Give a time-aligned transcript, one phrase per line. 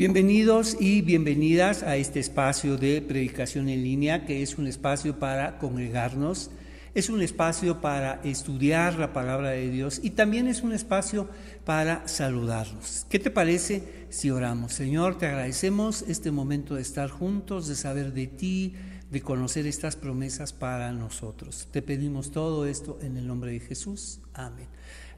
[0.00, 5.58] Bienvenidos y bienvenidas a este espacio de predicación en línea, que es un espacio para
[5.58, 6.50] congregarnos,
[6.94, 11.28] es un espacio para estudiar la palabra de Dios y también es un espacio
[11.66, 13.04] para saludarnos.
[13.10, 14.72] ¿Qué te parece si oramos?
[14.72, 18.72] Señor, te agradecemos este momento de estar juntos, de saber de ti,
[19.10, 21.68] de conocer estas promesas para nosotros.
[21.72, 24.20] Te pedimos todo esto en el nombre de Jesús.
[24.32, 24.66] Amén.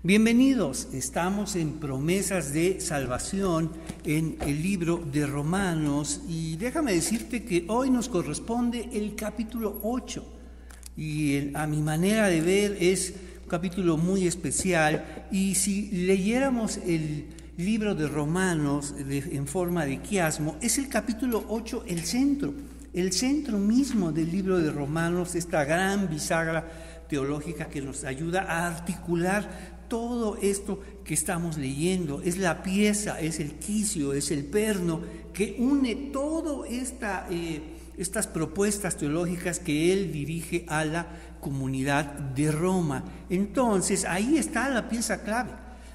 [0.04, 3.70] Bienvenidos, estamos en promesas de salvación
[4.04, 10.26] en el libro de Romanos y déjame decirte que hoy nos corresponde el capítulo 8
[10.96, 15.28] y a mi manera de ver es un capítulo muy especial.
[15.30, 21.84] Y si leyéramos el libro de Romanos en forma de quiasmo, es el capítulo 8
[21.86, 22.52] el centro,
[22.92, 28.66] el centro mismo del libro de Romanos, esta gran bisagra teológica que nos ayuda a
[28.66, 35.02] articular todo esto que estamos leyendo, es la pieza, es el quicio, es el perno
[35.34, 37.60] que une todas esta, eh,
[37.98, 41.06] estas propuestas teológicas que él dirige a la
[41.42, 43.04] comunidad de Roma.
[43.28, 45.50] Entonces, ahí está la pieza clave.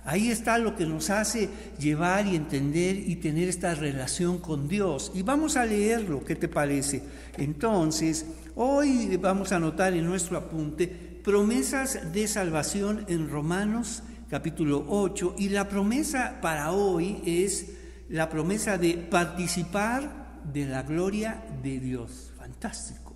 [0.05, 5.11] Ahí está lo que nos hace llevar y entender y tener esta relación con Dios.
[5.15, 7.01] Y vamos a leerlo, ¿qué te parece?
[7.35, 15.35] Entonces, hoy vamos a anotar en nuestro apunte promesas de salvación en Romanos capítulo 8
[15.37, 17.73] y la promesa para hoy es
[18.07, 22.31] la promesa de participar de la gloria de Dios.
[22.37, 23.13] Fantástico.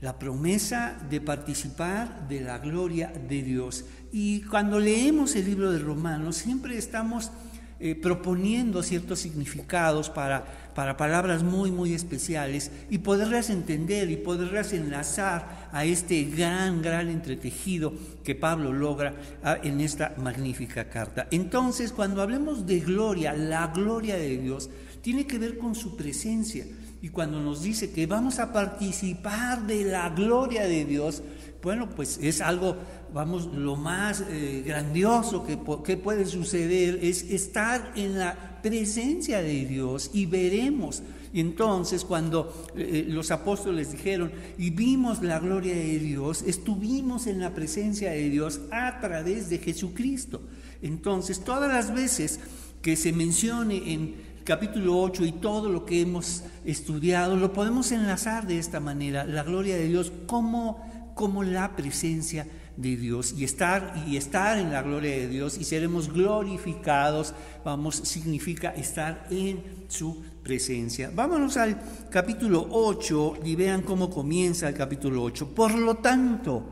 [0.00, 3.84] La promesa de participar de la gloria de Dios.
[4.12, 7.30] Y cuando leemos el libro de Romanos siempre estamos
[7.78, 14.72] eh, proponiendo ciertos significados para, para palabras muy, muy especiales y poderlas entender y poderlas
[14.72, 17.92] enlazar a este gran, gran entretejido
[18.24, 21.28] que Pablo logra ah, en esta magnífica carta.
[21.30, 24.70] Entonces, cuando hablemos de gloria, la gloria de Dios
[25.02, 26.64] tiene que ver con su presencia.
[27.02, 31.22] Y cuando nos dice que vamos a participar de la gloria de Dios,
[31.62, 32.76] bueno, pues es algo,
[33.16, 35.56] vamos, lo más eh, grandioso que,
[35.96, 41.02] puede suceder es estar en la presencia de Dios y veremos.
[41.32, 47.26] Y entonces cuando eh, eh, los apóstoles dijeron, y vimos la gloria de Dios, estuvimos
[47.26, 50.42] en la presencia de Dios a través de Jesucristo.
[50.82, 52.38] Entonces, todas las veces
[52.82, 58.46] que se mencione en capítulo 8 y todo lo que hemos estudiado, lo podemos enlazar
[58.46, 60.84] de esta manera, la gloria de Dios como
[61.16, 65.64] como la presencia de Dios y estar y estar en la gloria de Dios y
[65.64, 71.10] seremos glorificados, vamos, significa estar en su presencia.
[71.14, 75.54] Vámonos al capítulo 8 y vean cómo comienza el capítulo 8.
[75.54, 76.64] Por lo tanto,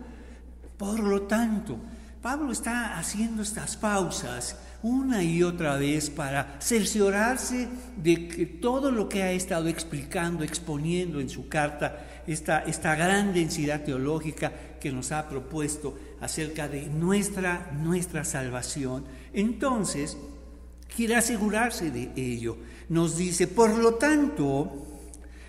[0.77, 1.79] por lo tanto,
[2.21, 9.09] Pablo está haciendo estas pausas una y otra vez para cerciorarse de que todo lo
[9.09, 15.13] que ha estado explicando, exponiendo en su carta, esta, esta gran densidad teológica que nos
[15.13, 20.17] ha propuesto acerca de nuestra, nuestra salvación, entonces
[20.95, 22.57] quiere asegurarse de ello.
[22.89, 24.87] Nos dice, por lo tanto,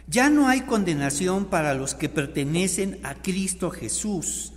[0.08, 4.54] ya no hay condenación para los que pertenecen a Cristo Jesús,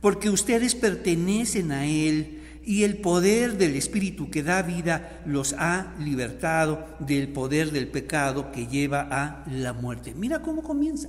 [0.00, 5.94] porque ustedes pertenecen a Él y el poder del Espíritu que da vida los ha
[5.98, 10.14] libertado del poder del pecado que lleva a la muerte.
[10.14, 11.08] Mira cómo comienza.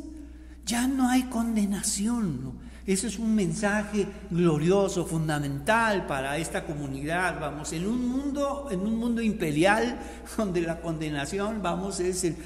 [0.66, 2.54] Ya no hay condenación.
[2.86, 7.40] Ese es un mensaje glorioso, fundamental para esta comunidad.
[7.40, 10.00] Vamos, en un mundo, en un mundo imperial
[10.38, 12.38] donde la condenación, vamos, es, es,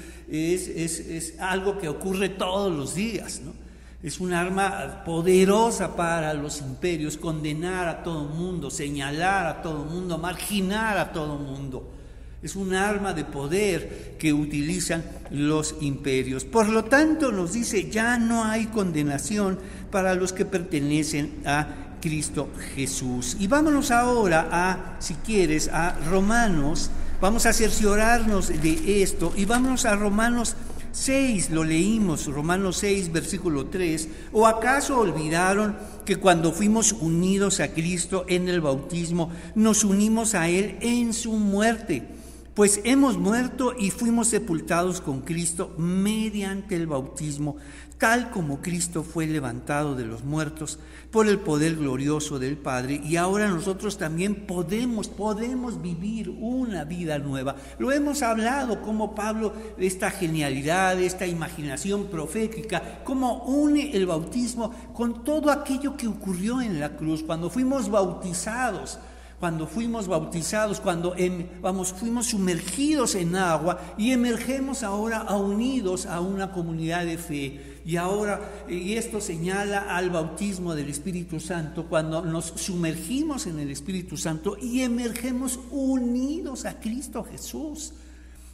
[0.68, 3.52] es, es algo que ocurre todos los días, ¿no?
[4.00, 10.18] Es un arma poderosa para los imperios, condenar a todo mundo, señalar a todo mundo,
[10.18, 11.97] marginar a todo mundo.
[12.40, 16.44] Es un arma de poder que utilizan los imperios.
[16.44, 19.58] Por lo tanto, nos dice, ya no hay condenación
[19.90, 23.36] para los que pertenecen a Cristo Jesús.
[23.40, 26.90] Y vámonos ahora a, si quieres, a Romanos.
[27.20, 30.54] Vamos a cerciorarnos de esto y vámonos a Romanos
[30.92, 37.68] 6, lo leímos, Romanos 6, versículo 3, ¿o acaso olvidaron que cuando fuimos unidos a
[37.68, 42.17] Cristo en el bautismo, nos unimos a Él en su muerte?
[42.58, 47.54] Pues hemos muerto y fuimos sepultados con Cristo mediante el bautismo,
[47.98, 50.80] tal como Cristo fue levantado de los muertos
[51.12, 53.00] por el poder glorioso del Padre.
[53.04, 57.54] Y ahora nosotros también podemos, podemos vivir una vida nueva.
[57.78, 65.22] Lo hemos hablado como Pablo, esta genialidad, esta imaginación profética, cómo une el bautismo con
[65.22, 68.98] todo aquello que ocurrió en la cruz, cuando fuimos bautizados
[69.40, 76.20] cuando fuimos bautizados, cuando em, vamos, fuimos sumergidos en agua y emergemos ahora unidos a
[76.20, 77.80] una comunidad de fe.
[77.84, 83.70] Y ahora, y esto señala al bautismo del Espíritu Santo, cuando nos sumergimos en el
[83.70, 87.92] Espíritu Santo y emergemos unidos a Cristo Jesús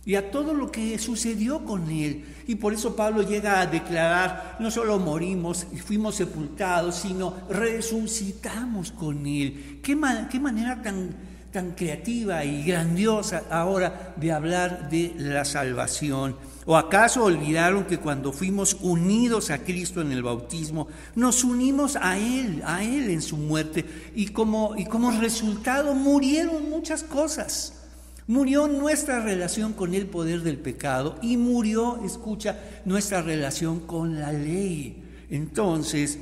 [0.07, 2.25] y a todo lo que sucedió con él.
[2.47, 8.93] Y por eso Pablo llega a declarar, no solo morimos y fuimos sepultados, sino resucitamos
[8.93, 9.81] con él.
[9.83, 9.99] Qué,
[10.31, 11.15] qué manera tan,
[11.51, 16.37] tan creativa y grandiosa ahora de hablar de la salvación.
[16.67, 22.19] ¿O acaso olvidaron que cuando fuimos unidos a Cristo en el bautismo, nos unimos a
[22.19, 23.85] Él, a Él en su muerte,
[24.15, 27.84] y como, y como resultado murieron muchas cosas?
[28.27, 34.33] Murió nuestra relación con el poder del pecado y murió, escucha, nuestra relación con la
[34.33, 35.03] ley.
[35.29, 36.19] Entonces,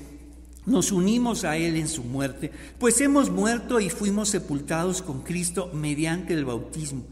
[0.66, 5.70] nos unimos a Él en su muerte, pues hemos muerto y fuimos sepultados con Cristo
[5.72, 7.04] mediante el bautismo,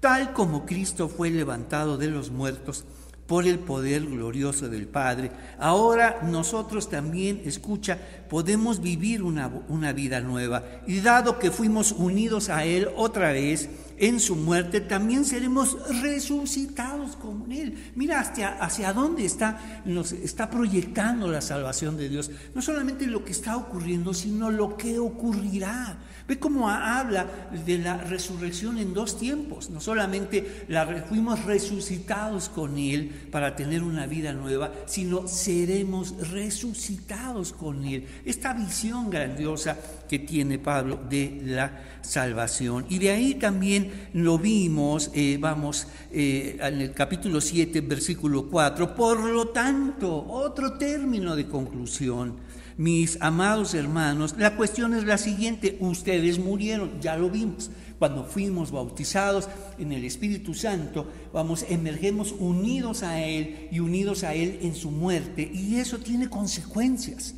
[0.00, 2.84] tal como Cristo fue levantado de los muertos
[3.26, 5.30] por el poder glorioso del Padre.
[5.58, 7.98] Ahora nosotros también, escucha,
[8.28, 10.64] podemos vivir una, una vida nueva.
[10.86, 17.16] Y dado que fuimos unidos a Él otra vez, en su muerte, también seremos resucitados
[17.16, 17.92] con Él.
[17.94, 22.30] Mira hacia, hacia dónde está, nos está proyectando la salvación de Dios.
[22.54, 25.98] No solamente lo que está ocurriendo, sino lo que ocurrirá.
[26.28, 29.70] Ve cómo habla de la resurrección en dos tiempos.
[29.70, 37.52] No solamente la, fuimos resucitados con Él para tener una vida nueva, sino seremos resucitados
[37.52, 38.06] con Él.
[38.24, 39.78] Esta visión grandiosa
[40.08, 42.86] que tiene Pablo de la salvación.
[42.88, 48.94] Y de ahí también lo vimos, eh, vamos, eh, en el capítulo 7, versículo 4.
[48.96, 52.34] Por lo tanto, otro término de conclusión
[52.76, 58.70] mis amados hermanos, la cuestión es la siguiente, ustedes murieron, ya lo vimos, cuando fuimos
[58.70, 64.74] bautizados en el Espíritu Santo, vamos, emergemos unidos a Él y unidos a Él en
[64.74, 67.34] su muerte, y eso tiene consecuencias.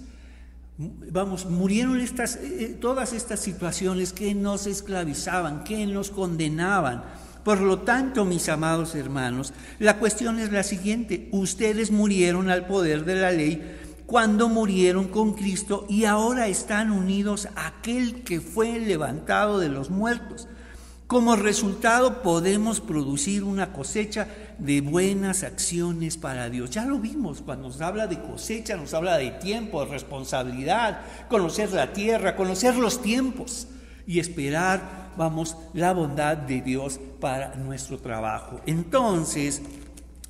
[0.78, 7.02] Vamos, murieron estas, eh, eh, todas estas situaciones que nos esclavizaban, que nos condenaban.
[7.44, 13.04] Por lo tanto, mis amados hermanos, la cuestión es la siguiente, ustedes murieron al poder
[13.04, 13.77] de la ley
[14.08, 19.90] cuando murieron con Cristo y ahora están unidos a aquel que fue levantado de los
[19.90, 20.48] muertos.
[21.06, 24.26] Como resultado podemos producir una cosecha
[24.58, 26.70] de buenas acciones para Dios.
[26.70, 31.92] Ya lo vimos, cuando nos habla de cosecha, nos habla de tiempo, responsabilidad, conocer la
[31.92, 33.68] tierra, conocer los tiempos
[34.06, 38.62] y esperar, vamos, la bondad de Dios para nuestro trabajo.
[38.64, 39.60] Entonces,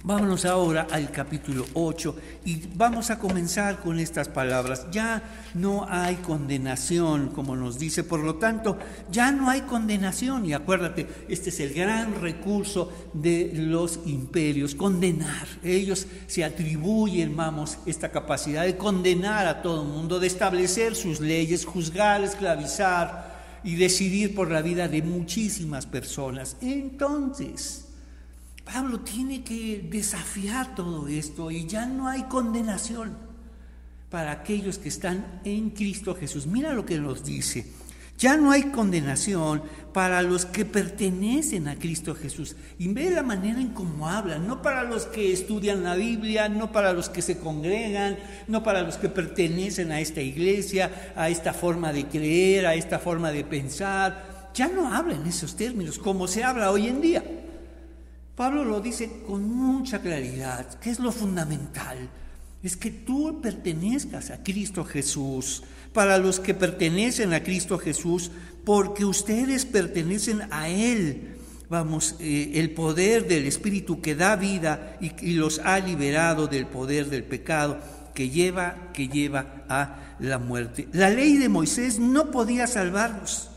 [0.05, 2.15] Vámonos ahora al capítulo 8
[2.45, 4.87] y vamos a comenzar con estas palabras.
[4.93, 5.23] Ya
[5.55, 8.79] no hay condenación, como nos dice, por lo tanto,
[9.11, 10.47] ya no hay condenación.
[10.47, 15.49] Y acuérdate, este es el gran recurso de los imperios, condenar.
[15.65, 21.19] Ellos se atribuyen, vamos, esta capacidad de condenar a todo el mundo, de establecer sus
[21.19, 26.57] leyes, juzgar, esclavizar y decidir por la vida de muchísimas personas.
[26.61, 27.88] Entonces,
[28.73, 33.17] Pablo tiene que desafiar todo esto y ya no hay condenación
[34.11, 36.47] para aquellos que están en Cristo Jesús.
[36.47, 37.67] Mira lo que nos dice.
[38.19, 39.63] Ya no hay condenación
[39.95, 42.57] para los que pertenecen a Cristo Jesús.
[42.79, 46.71] Y ve la manera en cómo hablan, no para los que estudian la Biblia, no
[46.71, 51.55] para los que se congregan, no para los que pertenecen a esta iglesia, a esta
[51.55, 54.51] forma de creer, a esta forma de pensar.
[54.53, 57.25] Ya no hablan esos términos como se habla hoy en día.
[58.39, 62.09] Pablo lo dice con mucha claridad, que es lo fundamental,
[62.63, 68.31] es que tú pertenezcas a Cristo Jesús, para los que pertenecen a Cristo Jesús,
[68.65, 71.35] porque ustedes pertenecen a Él.
[71.69, 77.11] Vamos, eh, el poder del Espíritu que da vida y, los ha liberado del poder
[77.11, 77.81] del pecado
[78.15, 80.87] que lleva, que lleva a la muerte.
[80.93, 83.49] La ley de Moisés no podía salvarnos,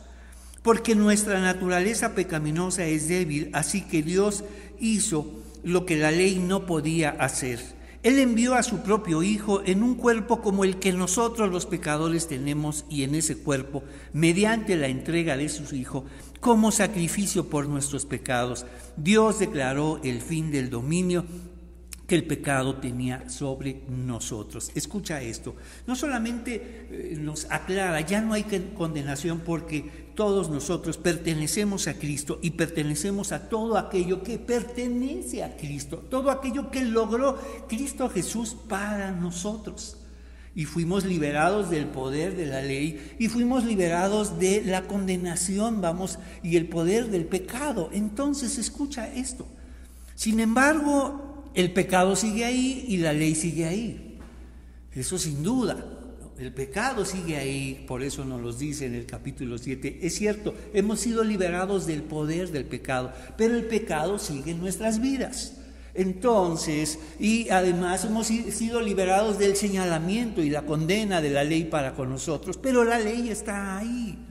[0.64, 4.44] porque nuestra naturaleza pecaminosa es débil, así que Dios
[4.82, 5.32] hizo
[5.64, 7.60] lo que la ley no podía hacer.
[8.04, 12.28] Él envió a su propio Hijo en un cuerpo como el que nosotros los pecadores
[12.28, 16.06] tenemos y en ese cuerpo, mediante la entrega de su Hijo,
[16.40, 18.66] como sacrificio por nuestros pecados,
[18.98, 21.26] Dios declaró el fin del dominio
[22.08, 24.72] que el pecado tenía sobre nosotros.
[24.76, 28.44] Escucha esto, no solamente eh, nos aclara, ya no hay
[28.76, 35.56] condenación porque todos nosotros pertenecemos a Cristo y pertenecemos a todo aquello que pertenece a
[35.58, 37.38] Cristo, todo aquello que logró
[37.68, 39.98] Cristo Jesús para nosotros.
[40.54, 46.20] y fuimos liberados del poder de la ley y fuimos liberados de la condenación, vamos,
[46.44, 47.90] y el poder del pecado.
[47.94, 49.48] Entonces, escucha esto.
[50.14, 54.20] Sin embargo, el pecado sigue ahí y la ley sigue ahí.
[54.94, 56.01] Eso sin duda.
[56.38, 60.00] El pecado sigue ahí, por eso nos lo dice en el capítulo 7.
[60.02, 65.00] Es cierto, hemos sido liberados del poder del pecado, pero el pecado sigue en nuestras
[65.02, 65.58] vidas.
[65.94, 71.94] Entonces, y además hemos sido liberados del señalamiento y la condena de la ley para
[71.94, 74.28] con nosotros, pero la ley está ahí.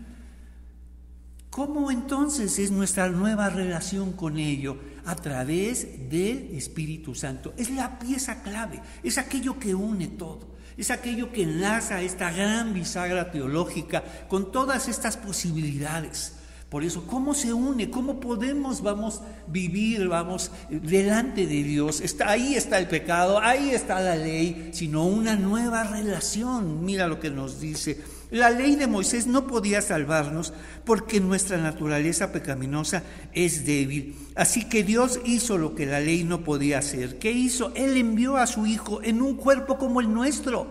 [1.50, 4.78] ¿Cómo entonces es nuestra nueva relación con ello?
[5.04, 7.52] A través del Espíritu Santo.
[7.56, 10.46] Es la pieza clave, es aquello que une todo,
[10.80, 16.32] es aquello que enlaza esta gran bisagra teológica con todas estas posibilidades.
[16.70, 17.90] Por eso, ¿cómo se une?
[17.90, 22.00] ¿Cómo podemos, vamos, vivir, vamos, delante de Dios?
[22.00, 26.82] Está, ahí está el pecado, ahí está la ley, sino una nueva relación.
[26.82, 28.00] Mira lo que nos dice.
[28.30, 30.52] La ley de Moisés no podía salvarnos
[30.84, 34.14] porque nuestra naturaleza pecaminosa es débil.
[34.36, 37.18] Así que Dios hizo lo que la ley no podía hacer.
[37.18, 37.72] ¿Qué hizo?
[37.74, 40.68] Él envió a su Hijo en un cuerpo como el nuestro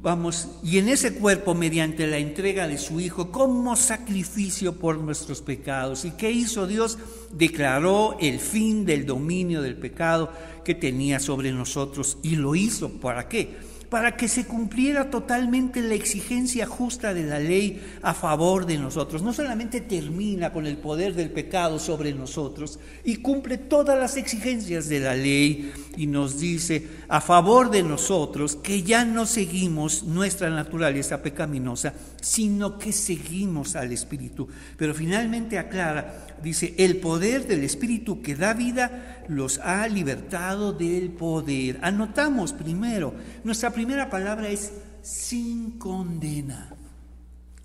[0.00, 5.42] Vamos, y en ese cuerpo, mediante la entrega de su Hijo, como sacrificio por nuestros
[5.42, 6.04] pecados.
[6.04, 6.98] ¿Y qué hizo Dios?
[7.32, 10.30] Declaró el fin del dominio del pecado
[10.64, 12.18] que tenía sobre nosotros.
[12.22, 13.56] ¿Y lo hizo para qué?
[13.90, 19.22] Para que se cumpliera totalmente la exigencia justa de la ley a favor de nosotros.
[19.22, 24.88] No solamente termina con el poder del pecado sobre nosotros y cumple todas las exigencias
[24.88, 30.50] de la ley y nos dice a favor de nosotros que ya no seguimos nuestra
[30.50, 34.48] naturaleza pecaminosa, sino que seguimos al Espíritu.
[34.76, 41.10] Pero finalmente aclara, dice, el poder del Espíritu que da vida los ha libertado del
[41.10, 41.78] poder.
[41.82, 43.14] Anotamos primero,
[43.44, 46.74] nuestra primera palabra es sin condena,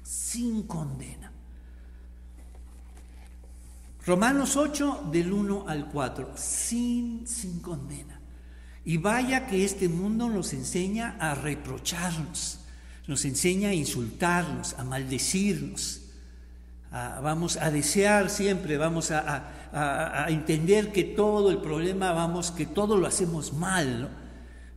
[0.03, 1.31] sin condena.
[4.05, 8.19] Romanos 8 del 1 al 4, sin, sin condena.
[8.85, 12.59] Y vaya que este mundo nos enseña a reprocharnos
[13.07, 16.01] nos enseña a insultarnos, a maldecirnos.
[16.91, 19.49] vamos a desear siempre, vamos a,
[20.29, 24.22] entender que todo el problema, vamos, que todo lo hacemos mal,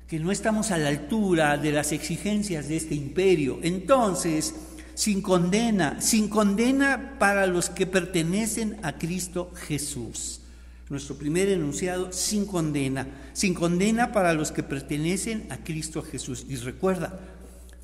[0.08, 3.58] que no estamos a la altura de las exigencias de este imperio.
[3.62, 4.54] Entonces,
[4.94, 10.40] sin condena, sin condena para los que pertenecen a Cristo Jesús.
[10.88, 16.46] Nuestro primer enunciado, sin condena, sin condena para los que pertenecen a Cristo Jesús.
[16.48, 17.18] Y recuerda,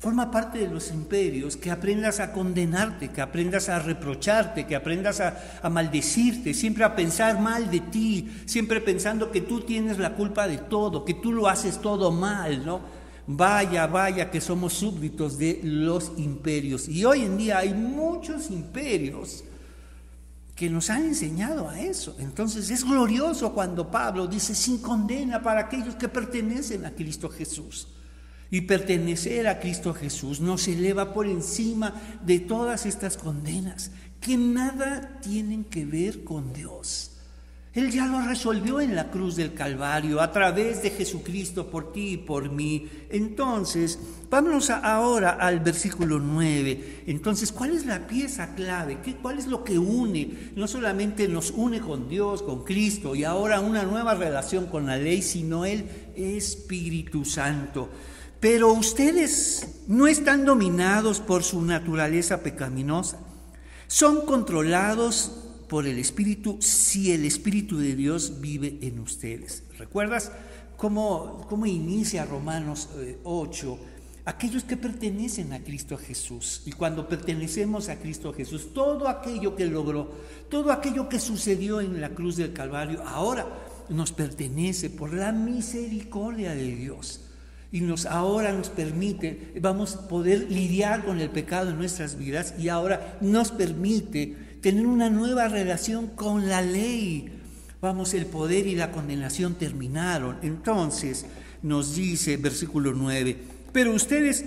[0.03, 5.21] Forma parte de los imperios que aprendas a condenarte, que aprendas a reprocharte, que aprendas
[5.21, 10.45] a, maldecirte, siempre a pensar mal de ti, siempre pensando que tú tienes la culpa
[10.45, 12.81] de todo, que tú lo haces todo mal, ¿no?
[13.27, 16.89] Vaya, vaya que somos súbditos de los imperios.
[16.89, 19.45] Y hoy en día hay muchos imperios
[20.53, 22.17] que nos han enseñado a eso.
[22.19, 27.87] Entonces es glorioso cuando Pablo dice sin condena para aquellos que pertenecen a Cristo Jesús.
[28.53, 33.89] Y pertenecer a Cristo Jesús nos eleva por encima de todas estas condenas
[34.21, 37.13] que nada tienen que ver con Dios.
[37.73, 42.09] Él ya lo resolvió en la cruz del Calvario a través de Jesucristo por ti
[42.09, 42.87] y por mí.
[43.09, 43.97] Entonces,
[44.29, 47.05] vámonos ahora al versículo 9.
[47.07, 48.99] Entonces, ¿cuál es la pieza clave?
[49.03, 50.51] ¿Qué, ¿Cuál es lo que une?
[50.55, 54.97] No solamente nos une con Dios, con Cristo y ahora una nueva relación con la
[54.97, 57.89] ley, sino el Espíritu Santo.
[58.43, 63.17] Pero ustedes no están dominados por su naturaleza pecaminosa,
[63.87, 65.31] son controlados
[65.69, 69.63] por el Espíritu si el Espíritu de Dios vive en ustedes.
[69.77, 70.33] ¿Recuerdas
[70.75, 72.89] cómo, cómo inicia Romanos
[73.23, 73.79] 8?
[73.81, 73.93] Eh,
[74.25, 76.63] Aquellos que pertenecen a Cristo Jesús.
[76.65, 80.11] Y cuando pertenecemos a Cristo Jesús, todo aquello que logró,
[80.49, 83.47] todo aquello que sucedió en la cruz del Calvario, ahora
[83.87, 87.21] nos pertenece por la misericordia de Dios
[87.73, 92.53] y nos ahora nos permite, vamos a poder lidiar con el pecado en nuestras vidas
[92.59, 97.31] y ahora nos permite tener una nueva relación con la ley.
[97.81, 100.37] Vamos, el poder y la condenación terminaron.
[100.43, 101.25] Entonces
[101.63, 103.37] nos dice versículo 9,
[103.71, 104.45] pero ustedes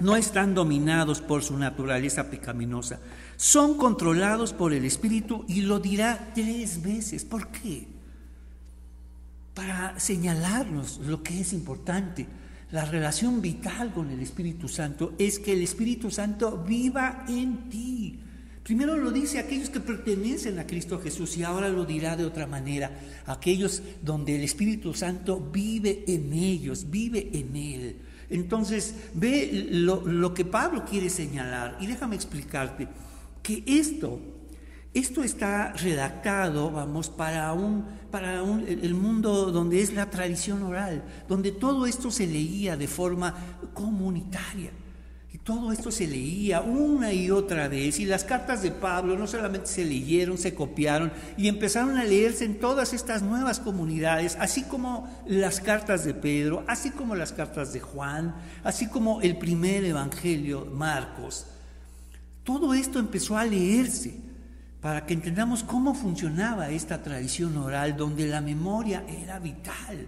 [0.00, 3.00] no están dominados por su naturaleza pecaminosa,
[3.36, 7.22] son controlados por el Espíritu y lo dirá tres veces.
[7.22, 7.86] ¿Por qué?
[9.52, 12.26] Para señalarnos lo que es importante
[12.72, 18.18] la relación vital con el Espíritu Santo es que el Espíritu Santo viva en ti.
[18.66, 22.48] Primero lo dice aquellos que pertenecen a Cristo Jesús y ahora lo dirá de otra
[22.48, 22.90] manera,
[23.26, 27.96] aquellos donde el Espíritu Santo vive en ellos, vive en Él.
[28.28, 32.88] Entonces, ve lo, que Pablo quiere señalar y déjame explicarte
[33.40, 34.20] que esto,
[34.98, 41.52] esto está redactado, vamos, para, un, para el mundo donde es la tradición oral, donde
[41.52, 43.34] todo esto se leía de forma
[43.74, 44.70] comunitaria.
[45.46, 49.68] Todo esto se leía una y otra vez y las cartas de Pablo no solamente
[49.68, 55.08] se leyeron, se copiaron y empezaron a leerse en todas estas nuevas comunidades, así como
[55.24, 58.34] las cartas de Pedro, así como las cartas de Juan,
[58.64, 61.46] así como el primer evangelio, Marcos.
[62.42, 64.25] Todo esto empezó a leerse
[64.86, 70.06] para que entendamos cómo funcionaba esta tradición oral donde la memoria era vital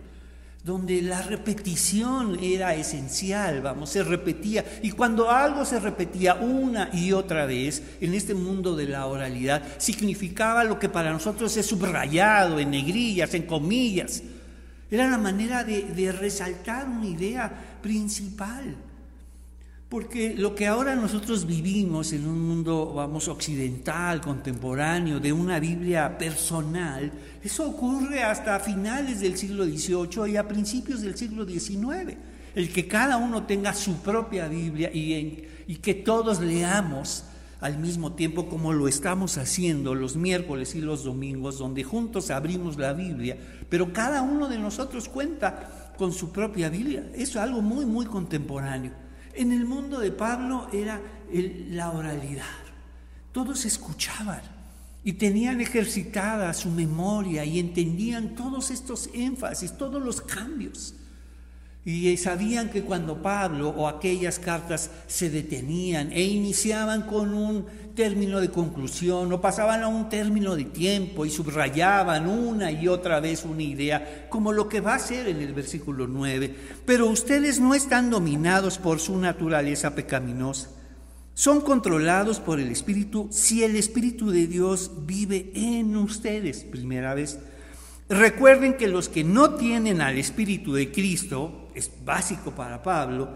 [0.63, 4.65] donde la repetición era esencial, vamos, se repetía.
[4.83, 9.63] Y cuando algo se repetía una y otra vez en este mundo de la oralidad,
[9.79, 14.23] significaba lo que para nosotros es subrayado en negrillas, en comillas.
[14.91, 17.51] Era la manera de, de resaltar una idea
[17.83, 18.77] principal.
[19.89, 26.19] Porque lo que ahora nosotros vivimos en un mundo, vamos, occidental, contemporáneo, de una Biblia
[26.19, 27.11] personal,
[27.43, 32.17] eso ocurre hasta finales del siglo XVIII y a principios del siglo XIX.
[32.55, 35.47] El que cada uno tenga su propia Biblia y,
[35.81, 37.25] que todos leamos
[37.63, 42.77] al mismo tiempo como lo estamos haciendo los miércoles y los domingos, donde juntos abrimos
[42.77, 43.39] la Biblia,
[43.71, 47.07] pero cada uno de nosotros cuenta con su propia Biblia.
[47.15, 49.08] Eso es algo muy, muy contemporáneo.
[49.39, 51.01] En el mundo de Pablo era
[51.71, 52.43] la oralidad.
[53.31, 54.43] Todos escuchaban
[55.05, 60.97] y tenían ejercitada su memoria y entendían todos estos énfasis, todos los cambios.
[61.89, 67.65] Y sabían que cuando Pablo o aquellas cartas se detenían e iniciaban con un
[67.95, 73.21] término de conclusión o pasaban a un término de tiempo y subrayaban una y otra
[73.21, 76.55] vez una idea, como lo que va a ser en el versículo 9.
[76.85, 80.69] Pero ustedes no están dominados por su naturaleza pecaminosa.
[81.33, 86.65] Son controlados por el Espíritu si el Espíritu de Dios vive en ustedes.
[86.65, 87.39] Primera vez.
[88.09, 93.29] Recuerden que los que no tienen al Espíritu de Cristo, es básico para Pablo,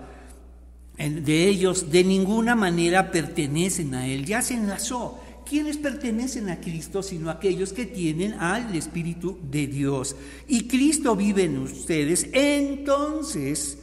[0.96, 5.20] de ellos de ninguna manera pertenecen a Él, ya se enlazó.
[5.44, 10.16] ¿Quiénes pertenecen a Cristo sino aquellos que tienen al Espíritu de Dios?
[10.49, 13.79] Y Cristo vive en ustedes, entonces,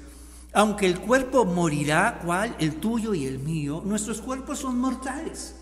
[0.54, 2.56] aunque el cuerpo morirá, ¿cuál?
[2.60, 5.54] El tuyo y el mío, nuestros cuerpos son mortales.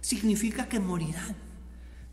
[0.00, 1.49] Significa que morirán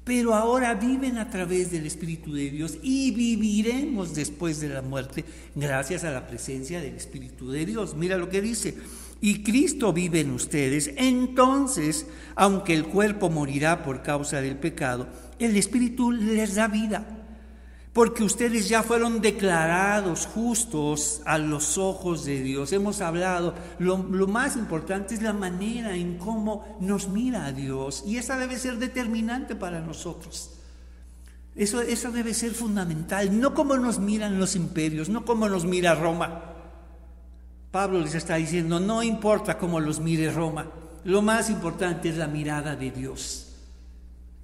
[0.08, 5.26] pero ahora viven a través del Espíritu de Dios y viviremos después de la muerte
[5.54, 7.94] gracias a la presencia del Espíritu de Dios.
[7.94, 8.78] Mira lo que dice,
[9.20, 15.58] y Cristo vive en ustedes, entonces, aunque el cuerpo morirá por causa del pecado, el
[15.58, 17.27] Espíritu les da vida
[17.98, 22.72] porque ustedes ya fueron declarados justos a los ojos de Dios.
[22.72, 28.18] Hemos hablado, lo, más importante es la manera en cómo nos mira a Dios y
[28.18, 30.52] esa debe ser determinante para nosotros.
[31.56, 35.96] Eso, eso debe ser fundamental, no como nos miran los imperios, no como nos mira
[35.96, 36.54] Roma.
[37.72, 40.68] Pablo les está diciendo, no importa cómo los mire Roma,
[41.04, 43.47] lo más importante es la mirada de Dios.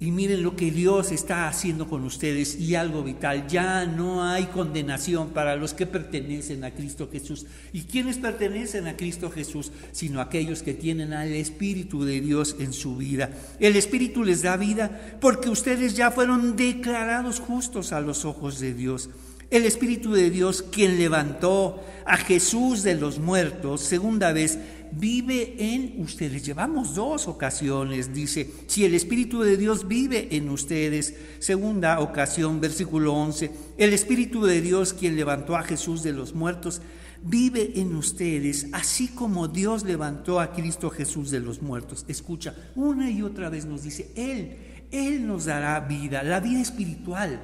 [0.04, 3.46] Y miren lo que Dios está haciendo con ustedes y algo vital.
[3.48, 7.46] Ya no hay condenación para los que pertenecen a Cristo Jesús.
[7.72, 9.72] ¿Y quiénes pertenecen a Cristo Jesús?
[9.92, 13.30] Sino aquellos que tienen al Espíritu de Dios en su vida.
[13.58, 18.74] El Espíritu les da vida porque ustedes ya fueron declarados justos a los ojos de
[18.74, 19.08] Dios.
[19.50, 24.58] El Espíritu de Dios, quien levantó a Jesús de los muertos, segunda vez,
[24.92, 26.44] vive en ustedes.
[26.44, 31.14] Llevamos dos ocasiones, dice, si el Espíritu de Dios vive en ustedes.
[31.38, 36.80] Segunda ocasión, versículo 11, el Espíritu de Dios, quien levantó a Jesús de los muertos,
[37.24, 42.04] vive en ustedes, así como Dios levantó a Cristo Jesús de los muertos.
[42.06, 44.56] Escucha, una y otra vez nos dice, Él,
[44.90, 47.40] Él nos dará vida, la vida espiritual,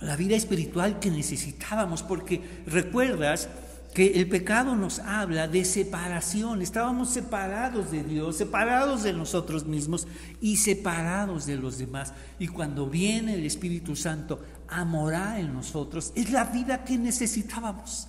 [0.00, 3.50] la vida espiritual que necesitábamos, porque recuerdas,
[3.94, 6.62] que el pecado nos habla de separación.
[6.62, 10.06] Estábamos separados de Dios, separados de nosotros mismos
[10.40, 12.12] y separados de los demás.
[12.38, 18.06] Y cuando viene el Espíritu Santo a morar en nosotros, es la vida que necesitábamos.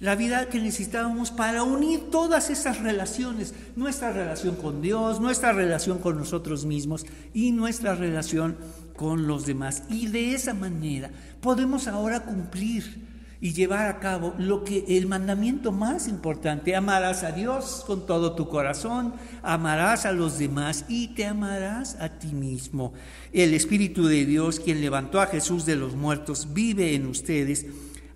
[0.00, 5.98] La vida que necesitábamos para unir todas esas relaciones, nuestra relación con Dios, nuestra relación
[5.98, 7.04] con nosotros mismos
[7.34, 8.56] y nuestra relación
[8.94, 9.82] con los demás.
[9.88, 15.70] Y de esa manera podemos ahora cumplir y llevar a cabo lo que el mandamiento
[15.70, 21.24] más importante, amarás a Dios con todo tu corazón, amarás a los demás y te
[21.24, 22.92] amarás a ti mismo.
[23.32, 27.66] El Espíritu de Dios, quien levantó a Jesús de los muertos, vive en ustedes.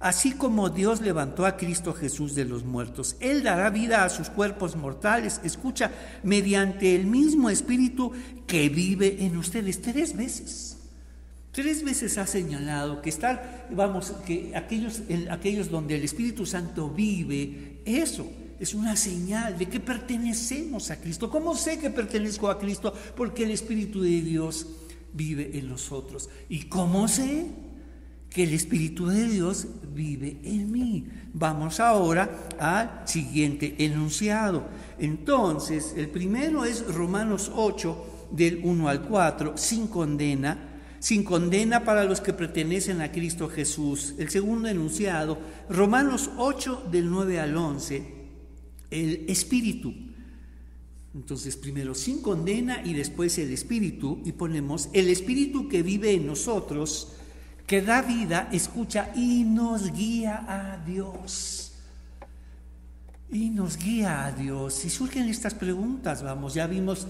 [0.01, 4.29] Así como Dios levantó a Cristo Jesús de los muertos, Él dará vida a sus
[4.31, 5.93] cuerpos mortales, escucha,
[6.25, 8.11] mediante el mismo Espíritu
[8.49, 10.82] que vive en ustedes tres veces.
[11.53, 17.83] Tres veces ha señalado que estar, vamos, que aquellos, aquellos donde el Espíritu Santo vive,
[17.85, 18.27] eso
[18.59, 21.29] es una señal de que pertenecemos a Cristo.
[21.29, 22.95] ¿Cómo sé que pertenezco a Cristo?
[23.17, 24.67] Porque el Espíritu de Dios
[25.12, 26.31] vive en nosotros.
[26.49, 27.47] ¿Y cómo sé?
[28.33, 31.07] que el Espíritu de Dios vive en mí.
[31.35, 34.65] Vamos ahora al siguiente enunciado.
[34.99, 40.72] Entonces, el primero es Romanos 8, del 1 al 4, sin condena,
[41.03, 44.15] sin condena para los que pertenecen a Cristo Jesús.
[44.19, 45.37] El segundo enunciado,
[45.69, 48.15] Romanos 8, del 9 al 11,
[48.88, 49.93] el Espíritu.
[51.12, 56.25] Entonces, primero sin condena y después el Espíritu, y ponemos el Espíritu que vive en
[56.25, 57.15] nosotros
[57.67, 61.62] que da vida, escucha y nos guía a Dios.
[63.33, 64.85] Y nos guía a Dios.
[64.85, 67.07] Y surgen estas preguntas, vamos, ya vimos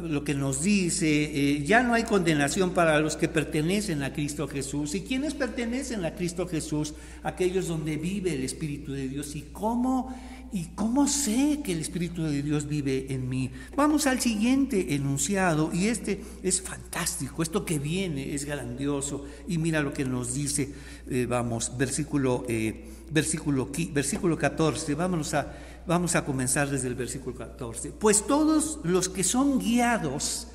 [0.00, 4.46] lo que nos dice, eh, ya no hay condenación para los que pertenecen a Cristo
[4.46, 4.94] Jesús.
[4.94, 6.94] ¿Y quiénes pertenecen a Cristo Jesús?
[7.24, 9.34] Aquellos donde vive el Espíritu de Dios.
[9.34, 10.14] ¿Y cómo
[10.56, 13.50] ¿Y cómo sé que el Espíritu de Dios vive en mí?
[13.76, 19.82] Vamos al siguiente enunciado y este es fantástico, esto que viene es grandioso y mira
[19.82, 20.72] lo que nos dice,
[21.10, 25.52] eh, vamos, versículo, eh, versículo, versículo 14, Vámonos a,
[25.86, 27.90] vamos a comenzar desde el versículo 14.
[27.90, 30.46] Pues todos los que son guiados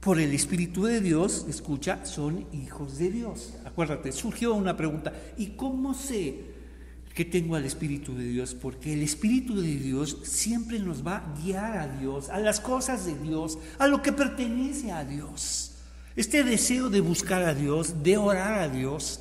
[0.00, 3.52] por el Espíritu de Dios, escucha, son hijos de Dios.
[3.66, 6.53] Acuérdate, surgió una pregunta, ¿y cómo sé?
[7.14, 11.40] Que tengo al Espíritu de Dios, porque el Espíritu de Dios siempre nos va a
[11.40, 15.70] guiar a Dios, a las cosas de Dios, a lo que pertenece a Dios.
[16.16, 19.20] Este deseo de buscar a Dios, de orar a Dios,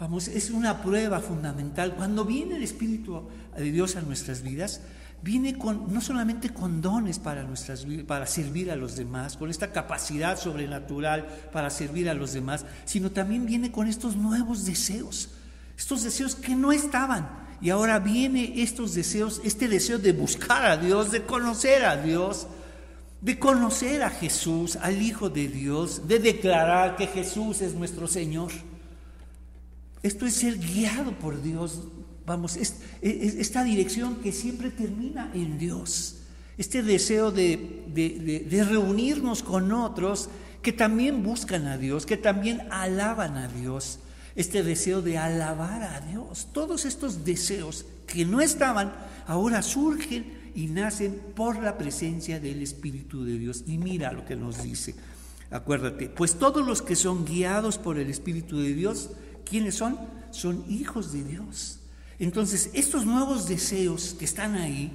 [0.00, 1.94] vamos, es una prueba fundamental.
[1.94, 4.80] Cuando viene el Espíritu de Dios a nuestras vidas,
[5.22, 9.72] viene con, no solamente con dones para, nuestras, para servir a los demás, con esta
[9.72, 15.28] capacidad sobrenatural para servir a los demás, sino también viene con estos nuevos deseos
[15.80, 17.26] estos deseos que no estaban.
[17.62, 22.46] Y ahora viene estos deseos, este deseo de buscar a Dios, de conocer a Dios,
[23.22, 28.52] de conocer a Jesús, al Hijo de Dios, de declarar que Jesús es nuestro Señor.
[30.02, 31.84] Esto es ser guiado por Dios.
[32.26, 32.58] Vamos,
[33.00, 36.18] esta dirección que siempre termina en Dios.
[36.58, 40.28] Este deseo de, de reunirnos con otros
[40.60, 43.98] que también buscan a Dios, que también alaban a Dios
[44.40, 46.48] este deseo de alabar a Dios.
[46.52, 48.92] Todos estos deseos que no estaban,
[49.26, 53.64] ahora surgen y nacen por la presencia del Espíritu de Dios.
[53.66, 54.94] Y mira lo que nos dice.
[55.50, 59.10] Acuérdate, pues todos los que son guiados por el Espíritu de Dios,
[59.44, 59.98] ¿quiénes son?
[60.30, 61.80] Son hijos de Dios.
[62.18, 64.92] Entonces, estos nuevos deseos que están ahí,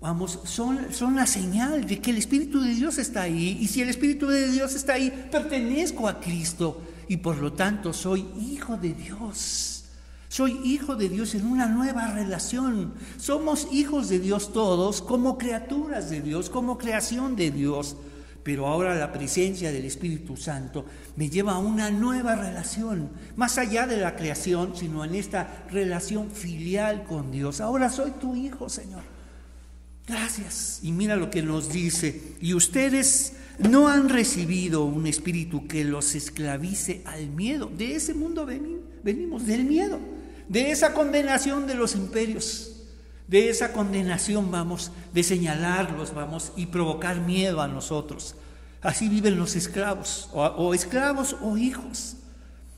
[0.00, 3.58] vamos, son, son la señal de que el Espíritu de Dios está ahí.
[3.60, 7.92] Y si el Espíritu de Dios está ahí, pertenezco a Cristo y por lo tanto
[7.92, 9.84] soy hijo de Dios.
[10.28, 12.94] Soy hijo de Dios en una nueva relación.
[13.18, 17.96] Somos hijos de Dios todos como criaturas de Dios, como creación de Dios.
[18.42, 20.86] Pero ahora la presencia del Espíritu Santo
[21.16, 26.30] me lleva a una nueva relación, más allá de la creación, sino en esta relación
[26.30, 27.60] filial con Dios.
[27.60, 29.02] Ahora soy tu hijo, Señor.
[30.06, 30.80] Gracias.
[30.82, 32.36] Y mira lo que nos dice.
[32.40, 37.70] Y ustedes no han recibido un espíritu que los esclavice al miedo.
[37.76, 39.98] De ese mundo venimos, del miedo,
[40.48, 42.84] de esa condenación de los imperios,
[43.28, 48.34] de esa condenación vamos, de señalarlos, vamos, y provocar miedo a nosotros.
[48.80, 52.16] Así viven los esclavos, o, o esclavos o hijos.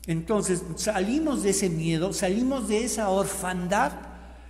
[0.07, 3.93] Entonces salimos de ese miedo, salimos de esa orfandad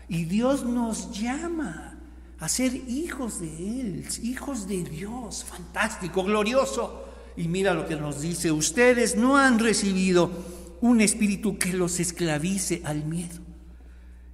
[0.09, 1.94] y Dios nos llama
[2.39, 3.47] a ser hijos de
[3.81, 7.03] Él, hijos de Dios, fantástico, glorioso.
[7.37, 10.31] Y mira lo que nos dice, ustedes no han recibido
[10.81, 13.45] un espíritu que los esclavice al miedo.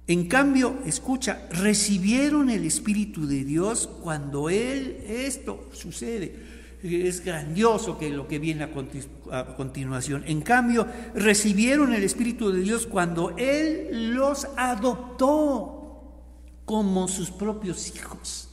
[0.06, 6.34] En cambio, escucha, recibieron el Espíritu de Dios cuando Él, esto sucede.
[6.82, 10.24] Es grandioso que lo que viene a, a continuación.
[10.26, 15.81] En cambio, recibieron el Espíritu de Dios cuando Él los adoptó
[16.72, 18.48] como sus propios hijos.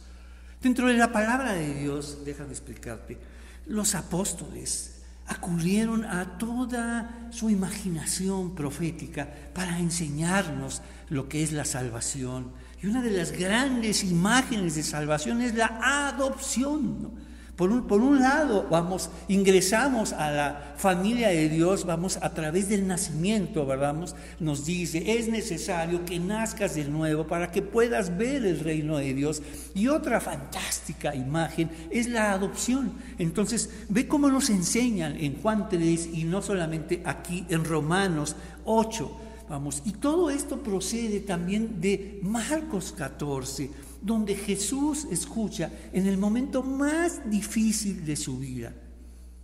[0.61, 3.17] Dentro de la palabra de Dios, déjame explicarte,
[3.65, 12.51] los apóstoles acudieron a toda su imaginación profética para enseñarnos lo que es la salvación.
[12.83, 17.11] Y una de las grandes imágenes de salvación es la adopción.
[17.59, 22.69] Por un, por un, lado, vamos, ingresamos a la familia de Dios, vamos a través
[22.69, 23.93] del nacimiento, ¿verdad?
[24.39, 29.13] Nos dice, es necesario que nazcas de nuevo para que puedas ver el reino de
[29.13, 29.41] Dios.
[29.75, 32.93] Y otra fantástica imagen es la adopción.
[33.17, 39.17] Entonces, ve cómo nos enseñan en Juan 3 y no solamente aquí en Romanos 8.
[39.49, 46.63] Vamos, y todo esto procede también de Marcos 14 donde Jesús escucha en el momento
[46.63, 48.73] más difícil de su vida,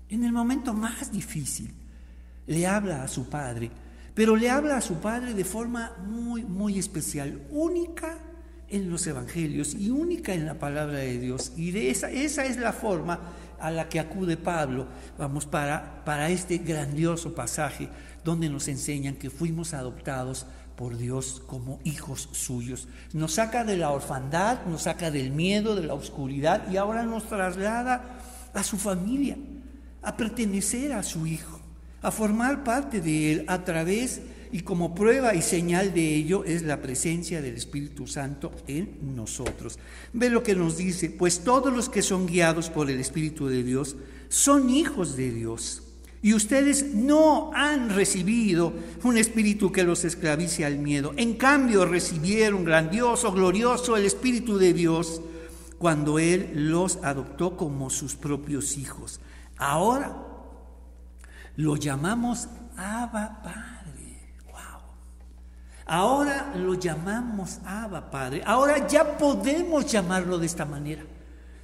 [0.10, 1.74] en el momento más difícil,
[2.48, 3.72] le habla a su Padre,
[4.13, 8.20] pero le habla a su Padre de forma muy, muy especial, única
[8.70, 11.54] en los Evangelios y única en la palabra de Dios.
[11.56, 13.20] Y de esa, esa es la forma
[13.60, 14.88] a la que acude Pablo,
[15.18, 17.89] vamos, para, para este grandioso pasaje
[18.24, 22.88] donde nos enseñan que fuimos adoptados por Dios como hijos suyos.
[23.14, 27.28] Nos saca de la orfandad, nos saca del miedo, de la oscuridad y ahora nos
[27.28, 28.20] traslada
[28.54, 29.38] a su familia,
[30.02, 31.60] a pertenecer a su hijo,
[32.02, 36.62] a formar parte de él a través y como prueba y señal de ello es
[36.62, 39.80] la presencia del Espíritu Santo en nosotros.
[40.14, 43.64] Ve lo que nos dice, pues todos los que son guiados por el Espíritu de
[43.64, 43.98] Dios
[44.30, 45.85] son hijos de Dios.
[46.26, 51.14] Y ustedes no han recibido un espíritu que los esclavice al miedo.
[51.18, 55.22] En cambio, recibieron grandioso, glorioso el Espíritu de Dios
[55.78, 59.20] cuando Él los adoptó como sus propios hijos.
[59.58, 60.18] Ahora
[61.58, 64.34] lo llamamos Abba Padre.
[64.48, 64.82] Wow.
[65.86, 68.42] Ahora lo llamamos Abba Padre.
[68.48, 71.04] Ahora ya podemos llamarlo de esta manera.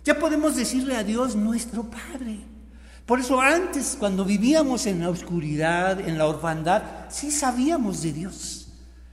[0.03, 2.60] Ya podemos decirle a Dios nuestro Padre.
[3.05, 8.67] Por eso antes, cuando vivíamos en la oscuridad, en la orfandad, sí sabíamos de Dios,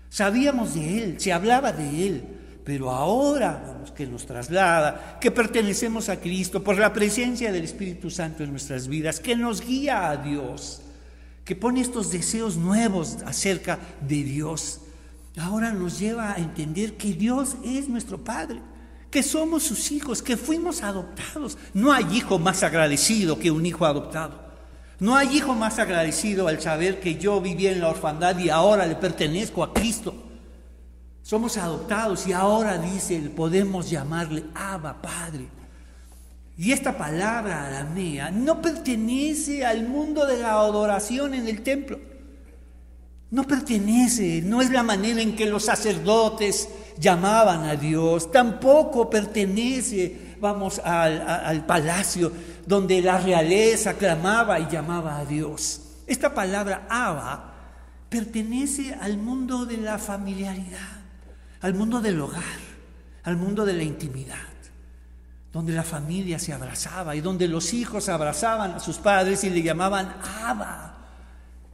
[0.09, 2.25] sabíamos de Él, se hablaba de Él.
[2.65, 8.11] Pero ahora vamos, que nos traslada, que pertenecemos a Cristo por la presencia del Espíritu
[8.11, 10.83] Santo en nuestras vidas, que nos guía a Dios,
[11.47, 14.83] que pone estos deseos nuevos acerca de Dios,
[15.39, 18.61] ahora nos lleva a entender que Dios es nuestro Padre
[19.11, 21.57] que somos sus hijos, que fuimos adoptados.
[21.73, 24.49] No hay hijo más agradecido que un hijo adoptado.
[25.01, 28.87] No hay hijo más agradecido al saber que yo vivía en la orfandad y ahora
[28.87, 30.15] le pertenezco a Cristo.
[31.23, 35.47] Somos adoptados y ahora dice, podemos llamarle Abba Padre.
[36.57, 42.01] Y esta palabra aramea no pertenece al mundo de la adoración en el templo.
[43.31, 46.69] No pertenece, no es la manera en que los sacerdotes
[46.99, 52.33] llamaban a Dios, tampoco pertenece, vamos, al, palacio
[52.67, 55.81] donde la realeza clamaba y llamaba a Dios.
[56.07, 57.55] Esta palabra Abba
[58.09, 61.01] pertenece al mundo de la familiaridad,
[61.61, 62.43] al mundo del hogar,
[63.25, 64.37] al mundo de la intimidad,
[65.53, 69.63] donde la familia se abrazaba y donde los hijos abrazaban a sus padres y le
[69.63, 70.95] llamaban Abba.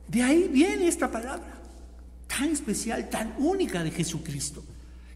[0.06, 1.54] De ahí viene esta palabra
[2.26, 4.64] tan especial, tan única de Jesucristo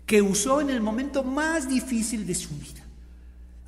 [0.08, 2.82] que usó en el momento más difícil de su vida.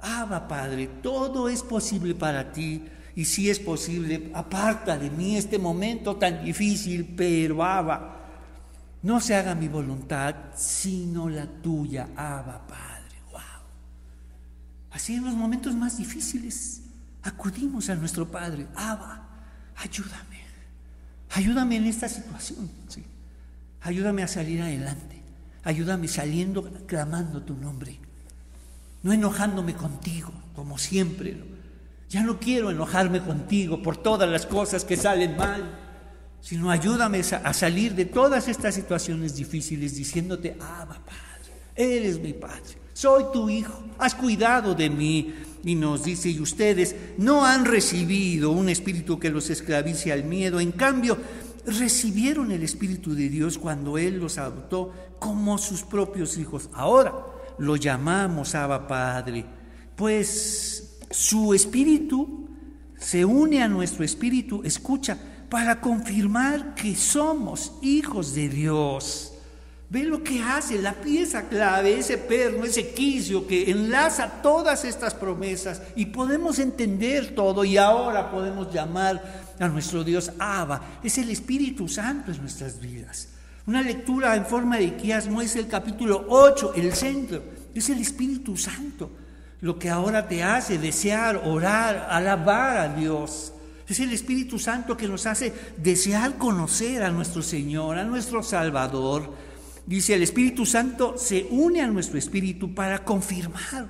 [0.01, 2.83] Abba, Padre, todo es posible para ti.
[3.15, 8.17] Y si es posible, aparta de mí este momento tan difícil, pero Abba,
[9.03, 13.17] no se haga mi voluntad, sino la tuya, Abba, Padre.
[13.31, 13.41] Wow.
[14.93, 16.81] Así en los momentos más difíciles,
[17.23, 18.67] acudimos a nuestro Padre.
[18.77, 19.29] Abba,
[19.77, 20.41] ayúdame.
[21.33, 22.71] Ayúdame en esta situación.
[23.83, 25.20] Ayúdame a salir adelante.
[25.65, 27.99] Ayúdame saliendo clamando tu nombre,
[29.03, 31.37] no enojándome contigo, como siempre.
[32.09, 35.79] Ya no quiero enojarme contigo por todas las cosas que salen mal,
[36.41, 42.79] sino ayúdame a salir de todas estas situaciones difíciles diciéndote, ah, Padre, eres mi Padre,
[42.95, 45.35] soy tu Hijo, has cuidado de mí.
[45.63, 50.59] Y nos dice, y ustedes no han recibido un espíritu que los esclavice al miedo,
[50.59, 51.19] en cambio,
[51.67, 56.69] recibieron el Espíritu de Dios cuando Él los adoptó como sus propios hijos.
[56.73, 57.15] Ahora
[57.59, 59.45] lo llamamos Abba Padre,
[59.97, 62.49] pues su Espíritu
[62.99, 65.19] se une a nuestro Espíritu, escucha,
[65.49, 69.33] para confirmar que somos hijos de Dios.
[69.91, 75.15] Ve lo que hace, la pieza clave, ese perno, ese quicio que enlaza todas estas
[75.15, 80.99] promesas y podemos entender todo y ahora podemos llamar a nuestro Dios Abba.
[81.03, 83.29] Es el Espíritu Santo en nuestras vidas.
[83.67, 87.43] Una lectura en forma de quiasmo es el capítulo 8, el centro.
[87.75, 89.11] Es el Espíritu Santo
[89.61, 93.53] lo que ahora te hace desear, orar, alabar a Dios.
[93.87, 99.35] Es el Espíritu Santo que nos hace desear conocer a nuestro Señor, a nuestro Salvador
[99.91, 103.89] Dice, el Espíritu Santo se une a nuestro espíritu para confirmar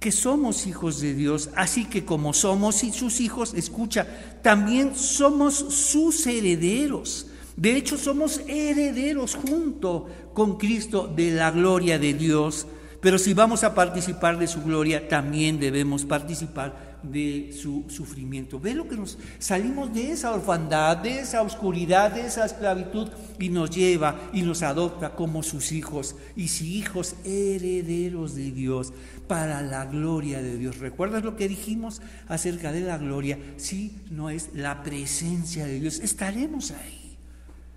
[0.00, 4.06] que somos hijos de Dios, así que como somos sus hijos, escucha,
[4.42, 7.26] también somos sus herederos.
[7.54, 12.66] De hecho, somos herederos junto con Cristo de la gloria de Dios.
[13.02, 18.60] Pero si vamos a participar de su gloria, también debemos participar de su sufrimiento.
[18.60, 23.08] Ve lo que nos salimos de esa orfandad, de esa oscuridad, de esa esclavitud
[23.38, 28.92] y nos lleva y nos adopta como sus hijos y si hijos herederos de Dios
[29.26, 30.78] para la gloria de Dios.
[30.78, 33.38] ¿Recuerdas lo que dijimos acerca de la gloria?
[33.56, 37.16] Si no es la presencia de Dios, estaremos ahí.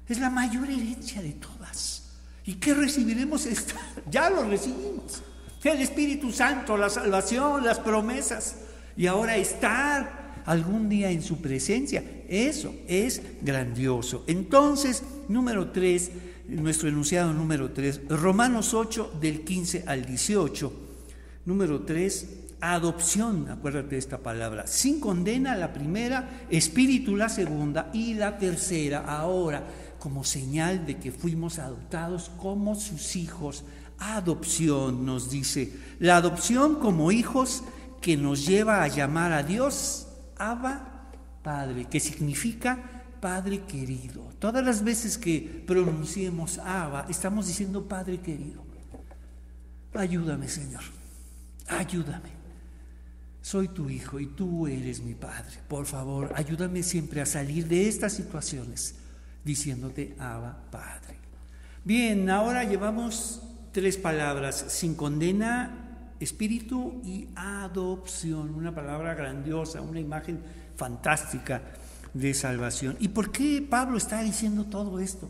[0.08, 2.04] Es la mayor herencia de todas.
[2.46, 3.48] ¿Y qué recibiremos?
[4.12, 5.24] Ya lo recibimos.
[5.64, 8.58] El Espíritu Santo, la salvación, las promesas
[8.96, 12.04] y ahora estar algún día en su presencia.
[12.28, 14.24] Eso es grandioso.
[14.28, 16.12] Entonces, número 3,
[16.50, 20.74] nuestro enunciado número 3, Romanos 8 del 15 al 18.
[21.46, 22.28] Número 3,
[22.62, 29.00] adopción, acuérdate de esta palabra, sin condena la primera, espíritu la segunda y la tercera
[29.06, 29.66] ahora
[30.00, 33.64] como señal de que fuimos adoptados como sus hijos.
[34.00, 37.64] Adopción nos dice, la adopción como hijos
[38.04, 41.10] que nos lleva a llamar a Dios Abba
[41.42, 42.78] Padre, que significa
[43.22, 44.28] Padre querido.
[44.40, 48.62] Todas las veces que pronunciemos Abba, estamos diciendo Padre querido.
[49.94, 50.82] Ayúdame, Señor.
[51.70, 52.30] Ayúdame.
[53.42, 55.60] Soy tu hijo y tú eres mi Padre.
[55.70, 58.96] Por favor, ayúdame siempre a salir de estas situaciones
[59.46, 61.20] diciéndote Abba Padre.
[61.86, 65.83] Bien, ahora llevamos tres palabras, sin condena,
[66.20, 70.40] espíritu y adopción, una palabra grandiosa, una imagen
[70.76, 71.62] fantástica
[72.14, 72.98] de salvación.
[73.00, 75.30] ¿Y por qué Pablo está diciendo todo esto?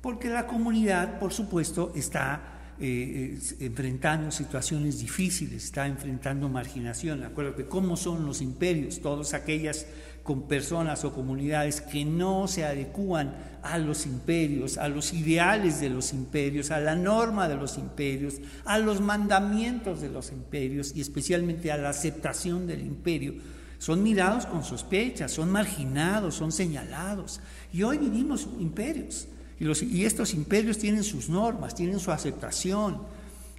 [0.00, 7.22] Porque la comunidad, por supuesto, está eh, eh, enfrentando situaciones difíciles, está enfrentando marginación.
[7.24, 9.86] Acuérdate cómo son los imperios, todas aquellas
[10.22, 15.90] con personas o comunidades que no se adecúan a los imperios, a los ideales de
[15.90, 21.00] los imperios, a la norma de los imperios, a los mandamientos de los imperios y
[21.00, 23.34] especialmente a la aceptación del imperio,
[23.78, 27.40] son mirados con sospecha, son marginados, son señalados.
[27.72, 29.26] Y hoy vivimos imperios.
[29.58, 33.00] Y, y estos imperios tienen sus normas, tienen su aceptación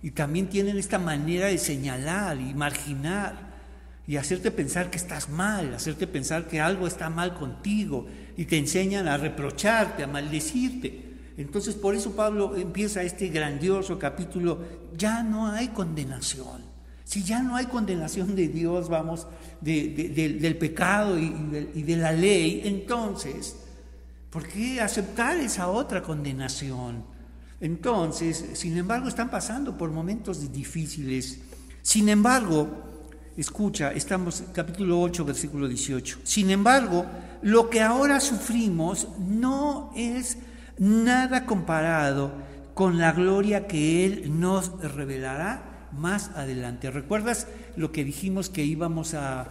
[0.04, 3.51] y también tienen esta manera de señalar y marginar
[4.08, 8.58] y hacerte pensar que estás mal, hacerte pensar que algo está mal contigo y te
[8.58, 11.12] enseñan a reprocharte, a maldecirte.
[11.38, 14.60] Entonces por eso Pablo empieza este grandioso capítulo,
[14.98, 16.72] ya no hay condenación.
[17.04, 19.28] Si ya no hay condenación de Dios, vamos,
[19.60, 23.58] del pecado y, y de la ley, entonces,
[24.30, 27.04] ¿por qué aceptar esa otra condenación?
[27.60, 31.40] Entonces, sin embargo, están pasando por momentos difíciles.
[31.82, 32.91] Sin embargo,
[33.42, 36.20] Escucha, estamos capítulo 8, versículo 18.
[36.24, 37.08] Sin embargo,
[37.42, 40.38] lo que ahora sufrimos no es
[40.78, 42.34] nada comparado
[42.76, 46.92] con la gloria que Él nos revelará más adelante.
[46.92, 49.48] ¿Recuerdas lo que dijimos que íbamos a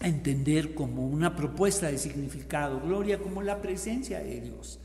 [0.00, 2.80] entender como una propuesta de significado?
[2.80, 4.78] Gloria como la presencia de Dios.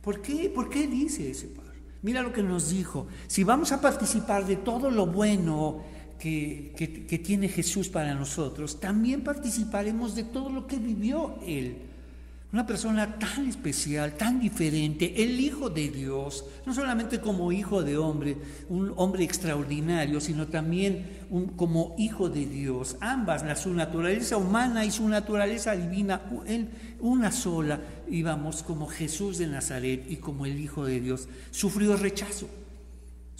[0.00, 1.80] ¿Por qué, ¿Por qué dice ese Padre?
[2.02, 3.08] Mira lo que nos dijo.
[3.26, 5.82] Si vamos a participar de todo lo bueno,
[6.20, 11.78] que, tiene Jesús para nosotros, también participaremos de todo lo que vivió Él.
[12.52, 17.96] Una persona tan especial, tan diferente, el Hijo de Dios, no solamente como hijo de
[17.96, 18.36] hombre,
[18.68, 21.06] un hombre extraordinario, sino también
[21.54, 22.96] como hijo de Dios.
[23.00, 26.22] Ambas, su naturaleza humana y su naturaleza divina,
[26.98, 32.48] una sola, íbamos como Jesús de Nazaret y como el Hijo de Dios, sufrió rechazo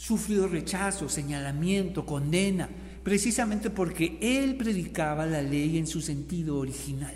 [0.01, 2.71] sufrió rechazo, señalamiento, condena,
[3.05, 7.15] precisamente porque él predicaba la ley en su sentido original,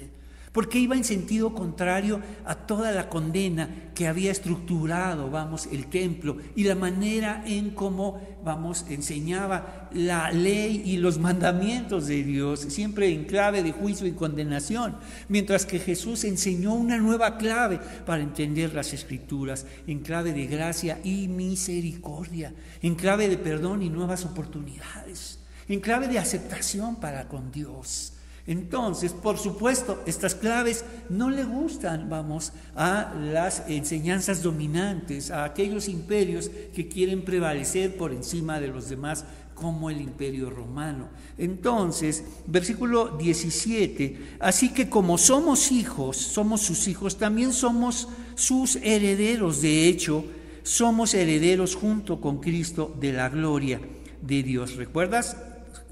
[0.54, 6.36] porque iba en sentido contrario a toda la condena que había estructurado, vamos, el templo
[6.54, 13.08] y la manera en cómo, vamos, enseñaba la ley y los mandamientos de Dios, siempre
[13.12, 14.96] en clave de juicio y condenación,
[15.28, 21.00] mientras que Jesús enseñó una nueva clave para entender las escrituras, en clave de gracia
[21.02, 27.50] y misericordia, en clave de perdón y nuevas oportunidades, en clave de aceptación para con
[27.50, 28.12] Dios.
[28.46, 35.88] Entonces, por supuesto, estas claves no le gustan, vamos, a las enseñanzas dominantes, a aquellos
[35.88, 39.24] imperios que quieren prevalecer por encima de los demás,
[39.54, 41.08] como el imperio romano.
[41.38, 49.62] Entonces, versículo 17, así que como somos hijos, somos sus hijos, también somos sus herederos,
[49.62, 50.24] de hecho,
[50.62, 53.80] somos herederos junto con Cristo de la gloria
[54.20, 54.76] de Dios.
[54.76, 55.36] ¿Recuerdas?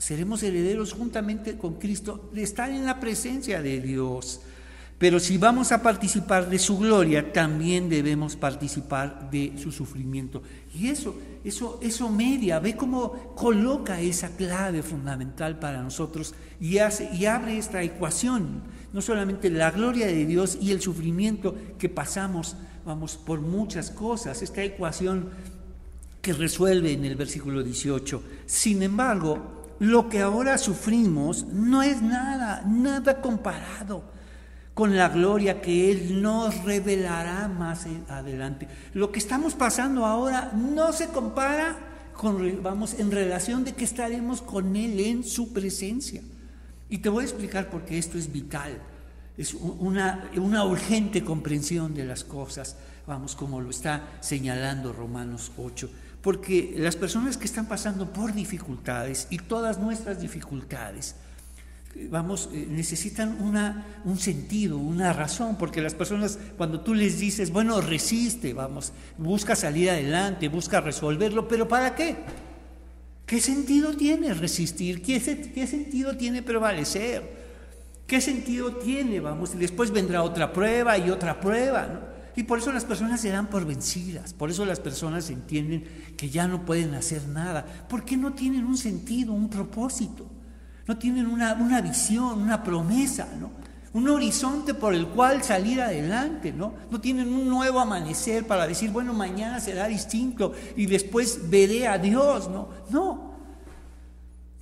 [0.03, 4.41] Seremos herederos juntamente con Cristo de estar en la presencia de Dios.
[4.99, 10.43] Pero si vamos a participar de su gloria, también debemos participar de su sufrimiento.
[10.75, 17.09] Y eso, eso, eso media, ve cómo coloca esa clave fundamental para nosotros y, hace,
[17.15, 22.57] y abre esta ecuación, no solamente la gloria de Dios y el sufrimiento que pasamos,
[22.85, 25.31] vamos, por muchas cosas, esta ecuación
[26.21, 28.21] que resuelve en el versículo 18.
[28.47, 34.05] Sin embargo, lo que ahora sufrimos no es nada, nada comparado
[34.75, 38.69] con la gloria que Él nos revelará más adelante.
[38.95, 41.77] Lo que estamos pasando ahora no se compara
[42.17, 46.23] con, vamos, en relación de que estaremos con Él en su presencia.
[46.89, 48.79] Y te voy a explicar por qué esto es vital.
[49.37, 55.91] Es una, una urgente comprensión de las cosas, vamos, como lo está señalando Romanos 8.
[56.23, 61.17] Porque las personas que están pasando por dificultades y todas nuestras dificultades,
[62.11, 67.51] vamos, eh, necesitan una, un sentido, una razón, porque las personas cuando tú les dices,
[67.51, 72.17] bueno, resiste, vamos, busca salir adelante, busca resolverlo, pero ¿para qué?
[73.27, 75.03] ¿Qué sentido tiene resistir?
[75.03, 75.21] ¿Qué,
[75.55, 77.43] qué sentido tiene prevalecer?
[78.07, 79.21] ¿Qué sentido tiene?
[79.21, 82.13] Vamos, y después vendrá otra prueba y otra prueba, ¿no?
[82.37, 85.85] Y por eso las personas se dan por vencidas, por eso las personas entienden
[86.17, 90.27] que ya no pueden hacer nada, porque no tienen un sentido, un propósito
[90.87, 93.51] no tienen una, visión, una promesa, ¿no?
[93.95, 96.73] un horizonte por el cual salir adelante, ¿no?
[96.91, 101.99] No tienen un nuevo amanecer para decir, bueno, mañana será distinto y después veré a
[101.99, 102.69] Dios, ¿no?
[102.89, 103.33] No.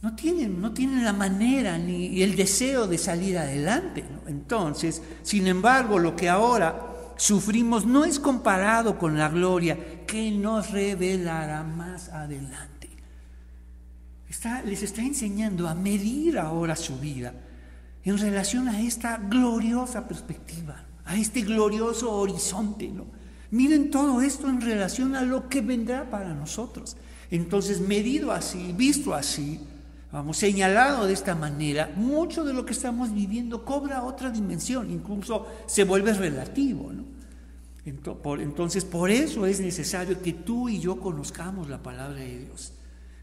[0.03, 4.05] No tienen, no tienen la manera ni el deseo de salir adelante.
[4.27, 6.90] Entonces, sin embargo, lo que ahora
[7.21, 12.71] sufrimos no es comparado con la gloria que nos revelará más adelante
[14.65, 17.35] les está enseñando a medir ahora su vida
[18.05, 22.91] en relación a esta gloriosa perspectiva, a este glorioso horizonte.
[23.51, 26.97] Miren todo esto en relación a lo que vendrá para nosotros.
[27.31, 29.61] Entonces, medido así, visto así,
[30.13, 35.47] vamos, señalado de esta manera, mucho de lo que estamos viviendo cobra otra dimensión, incluso
[35.67, 36.93] se vuelve relativo.
[36.93, 37.05] ¿no?
[37.85, 42.73] Entonces, por eso es necesario que tú y yo conozcamos la palabra de Dios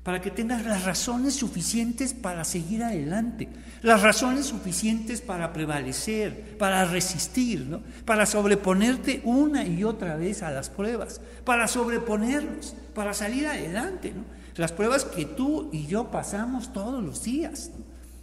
[0.07, 3.49] para que tengas las razones suficientes para seguir adelante,
[3.81, 10.69] las razones suficientes para prevalecer, para resistir, para sobreponerte una y otra vez a las
[10.69, 14.13] pruebas, para sobreponernos, para salir adelante.
[14.57, 17.71] Las pruebas que tú y yo pasamos todos los días.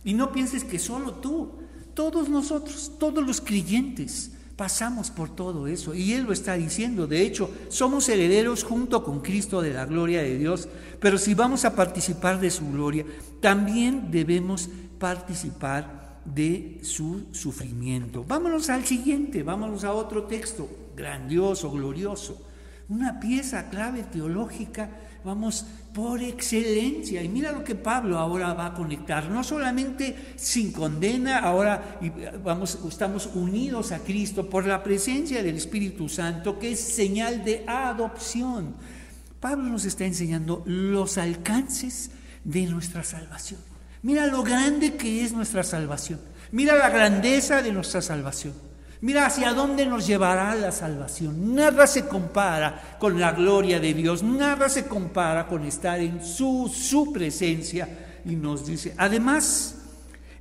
[0.05, 1.53] Y no pienses que solo tú,
[1.95, 7.09] todos nosotros, todos los creyentes, Pasamos por todo eso y Él lo está diciendo.
[7.09, 10.69] De hecho, somos herederos junto con Cristo de la gloria de Dios,
[11.01, 13.05] pero si vamos a participar de su gloria,
[13.41, 14.71] también debemos
[15.01, 18.23] participar de su sufrimiento.
[18.23, 22.41] Vámonos al siguiente, vámonos a otro texto grandioso, glorioso,
[22.89, 24.89] una pieza clave teológica
[25.25, 27.23] vamos, por excelencia.
[27.23, 31.99] Y mira lo que Pablo ahora va a conectar, no solamente sin condena, ahora
[32.43, 37.65] vamos, estamos unidos a Cristo por la presencia del Espíritu Santo, que es señal de
[37.67, 38.75] adopción.
[39.41, 42.11] Pablo nos está enseñando los alcances
[42.45, 43.61] de nuestra salvación.
[44.03, 46.21] Mira lo grande que es nuestra salvación.
[46.53, 48.53] Mira la grandeza de nuestra salvación.
[49.05, 51.55] Mira hacia dónde nos llevará la salvación.
[51.55, 56.73] Nada se compara con la gloria de Dios, nada se compara con estar en su,
[56.75, 57.87] su presencia.
[58.25, 59.75] Y nos dice, además,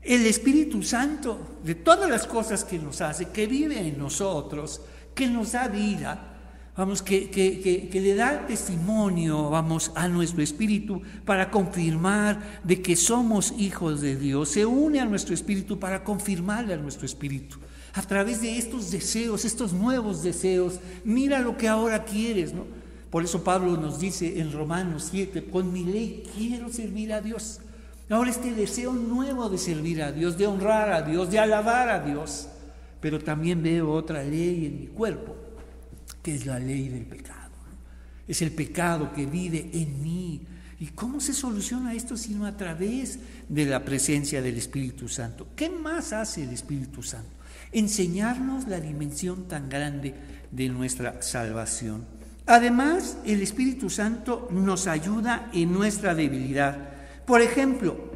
[0.01, 4.80] el Espíritu Santo, de todas las cosas que nos hace, que vive en nosotros,
[5.14, 6.38] que nos da vida,
[6.78, 12.95] vamos, que, que, que, le da testimonio, vamos, a nuestro espíritu para confirmar de que
[12.95, 14.47] somos hijos de Dios.
[14.47, 17.59] Se une a nuestro espíritu para confirmarle a nuestro espíritu
[17.94, 20.80] a través de estos deseos, estos nuevos deseos.
[21.04, 22.66] Mira lo que ahora quieres, ¿no?
[23.12, 27.60] Por eso Pablo nos dice en Romanos 7, con mi ley quiero servir a Dios.
[28.10, 32.00] Ahora este deseo nuevo de servir a Dios, de honrar a Dios, de alabar a
[32.00, 32.48] Dios.
[33.00, 35.36] Pero también veo otra ley en mi cuerpo,
[36.24, 37.52] que es la ley del pecado.
[38.28, 40.41] Es el pecado que vive en mí.
[40.80, 45.48] ¿Y cómo se soluciona esto sino a través de la presencia del Espíritu Santo?
[45.56, 47.43] ¿Qué más hace el Espíritu Santo?
[47.74, 50.14] Enseñarnos la dimensión tan grande
[50.52, 52.06] de nuestra salvación.
[52.46, 56.78] Además, el Espíritu Santo nos ayuda en nuestra debilidad.
[57.26, 58.12] Por ejemplo,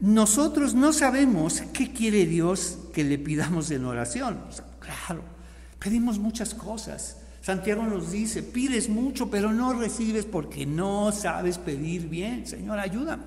[0.00, 4.40] nosotros no sabemos qué quiere Dios que le pidamos en oración.
[4.80, 5.22] claro,
[5.78, 7.18] pedimos muchas cosas.
[7.42, 12.46] Santiago nos dice, pides mucho, pero no recibes porque no sabes pedir bien.
[12.46, 13.24] Señor, ayúdame.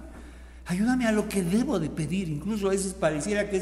[0.68, 2.28] Ayúdame a lo que debo de pedir.
[2.28, 3.62] Incluso a veces pareciera que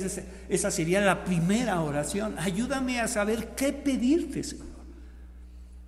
[0.50, 2.36] esa sería la primera oración.
[2.38, 4.68] Ayúdame a saber qué pedirte, Señor.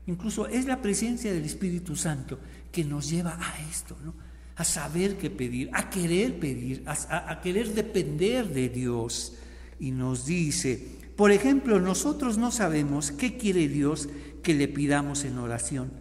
[0.08, 2.40] Incluso es la presencia del Espíritu Santo
[2.72, 4.14] que nos lleva a esto, ¿no?
[4.58, 9.34] a saber qué pedir, a querer pedir, a, a querer depender de Dios.
[9.80, 14.10] Y nos dice, por ejemplo, nosotros no sabemos qué quiere Dios
[14.44, 15.92] que le pidamos en oración,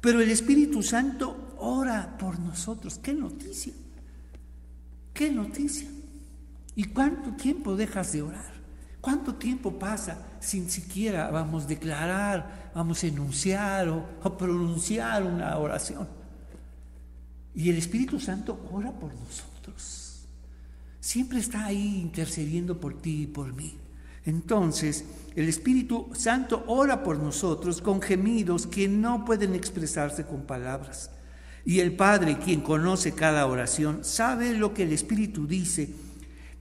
[0.00, 2.98] pero el Espíritu Santo ora por nosotros.
[2.98, 3.72] ¡Qué noticia!
[5.12, 5.88] ¿Qué noticia?
[6.74, 8.52] ¿Y cuánto tiempo dejas de orar?
[9.00, 15.58] ¿Cuánto tiempo pasa sin siquiera vamos a declarar, vamos a enunciar o, o pronunciar una
[15.58, 16.08] oración?
[17.54, 20.24] Y el Espíritu Santo ora por nosotros.
[21.00, 23.76] Siempre está ahí intercediendo por ti y por mí.
[24.24, 25.04] Entonces,
[25.34, 31.10] el Espíritu Santo ora por nosotros con gemidos que no pueden expresarse con palabras.
[31.64, 35.90] Y el Padre, quien conoce cada oración, sabe lo que el Espíritu dice,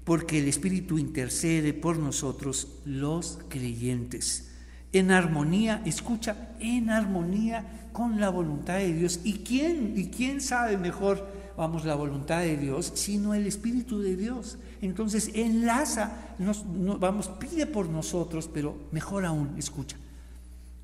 [0.04, 4.50] porque el Espíritu intercede por nosotros los creyentes.
[4.94, 9.22] En armonía, escucha, en armonía con la voluntad de Dios.
[9.24, 11.28] ¿Y quién, y quién sabe mejor,
[11.58, 14.60] vamos, la voluntad de Dios, sino el Espíritu de Dios?
[14.82, 16.64] Entonces enlaza, nos,
[17.00, 19.98] vamos, pide por nosotros, pero mejor aún, escucha,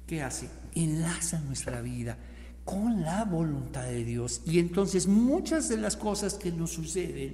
[0.07, 0.49] ¿qué hace?
[0.73, 2.17] Enlaza nuestra vida
[2.67, 4.41] con la voluntad de Dios.
[4.45, 7.33] Y entonces muchas de las cosas que nos suceden,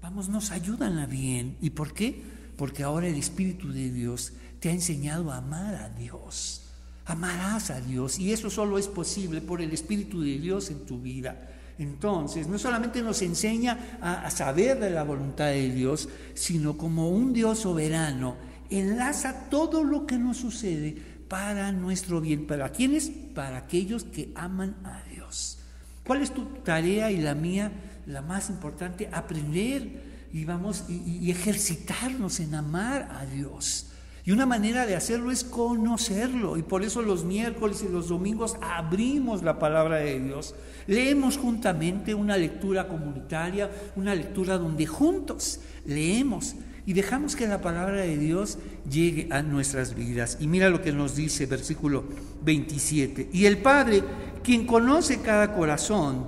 [0.00, 1.58] vamos, nos ayudan a bien.
[1.60, 2.22] ¿Y por qué?
[2.56, 6.62] Porque ahora el Espíritu de Dios te ha enseñado a amar a Dios.
[7.04, 10.98] Amarás a Dios y eso solo es posible por el Espíritu de Dios en tu
[10.98, 11.50] vida.
[11.78, 17.10] Entonces, no solamente nos enseña a, a, saber de la voluntad de Dios, sino como
[17.10, 18.36] un Dios soberano,
[18.70, 22.46] enlaza todo lo que nos sucede para nuestro bien.
[22.46, 23.10] ¿Para quiénes?
[23.34, 25.58] Para aquellos que aman a Dios.
[26.04, 27.70] ¿Cuál es tu tarea y la mía?
[28.06, 33.86] La más importante, aprender y vamos y, ejercitarnos en amar a Dios.
[34.24, 36.56] Y una manera de hacerlo es conocerlo.
[36.56, 40.54] Y por eso los miércoles y los domingos abrimos la palabra de Dios.
[40.86, 46.54] Leemos juntamente una lectura comunitaria, una lectura donde juntos leemos
[46.88, 48.56] y dejamos que la palabra de Dios
[48.90, 50.38] llegue a nuestras vidas.
[50.40, 52.04] Y mira lo que nos dice versículo
[52.44, 53.28] 27.
[53.30, 54.02] Y el Padre,
[54.42, 56.26] quien conoce cada corazón,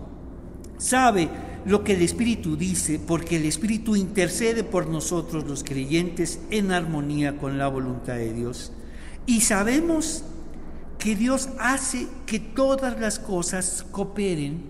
[0.77, 1.31] sabe
[1.65, 7.39] lo que el Espíritu dice, porque el Espíritu intercede por nosotros los creyentes en armonía
[7.39, 8.71] con la voluntad de Dios.
[9.25, 10.25] Y sabemos
[10.99, 14.61] que Dios hace que todas las cosas cooperen,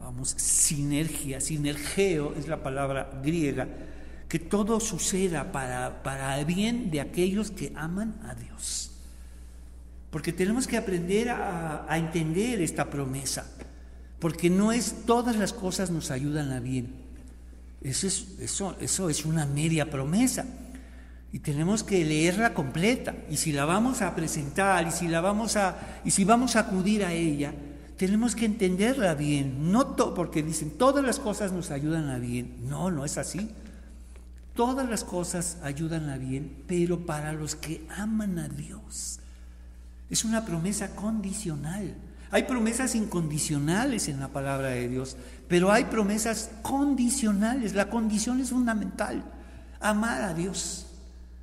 [0.00, 3.66] vamos, sinergia, sinergeo es la palabra griega,
[4.28, 8.90] que todo suceda para, para el bien de aquellos que aman a Dios.
[10.10, 13.46] Porque tenemos que aprender a, entender esta promesa,
[14.18, 16.94] porque no es todas las cosas nos ayudan a bien.
[17.80, 20.44] Eso es, eso, eso es una media promesa.
[21.30, 23.14] Y tenemos que leerla completa.
[23.30, 26.60] Y si la vamos a presentar, y si la vamos a, y si vamos a
[26.60, 27.52] acudir a ella,
[27.98, 29.70] tenemos que entenderla bien.
[29.70, 32.56] No porque dicen todas las cosas nos ayudan a bien.
[32.66, 33.50] No, no es así.
[34.58, 39.20] Todas las cosas ayudan a bien, pero para los que aman a Dios.
[40.10, 41.94] Es una promesa condicional.
[42.32, 47.74] Hay promesas incondicionales en la palabra de Dios, pero hay promesas condicionales.
[47.74, 49.22] La condición es fundamental.
[49.78, 50.86] Amar a Dios.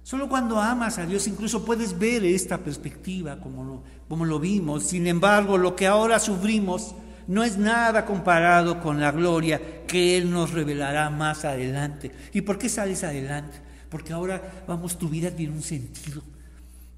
[0.04, 4.84] Solo cuando amas a Dios incluso puedes ver esta perspectiva como lo, como lo vimos.
[4.88, 6.94] Sin embargo, lo que ahora sufrimos
[7.28, 12.12] no es nada comparado con la gloria que Él nos revelará más adelante.
[12.34, 13.58] ¿Y por qué sales adelante?
[13.90, 16.22] Porque ahora, vamos, tu vida tiene un sentido.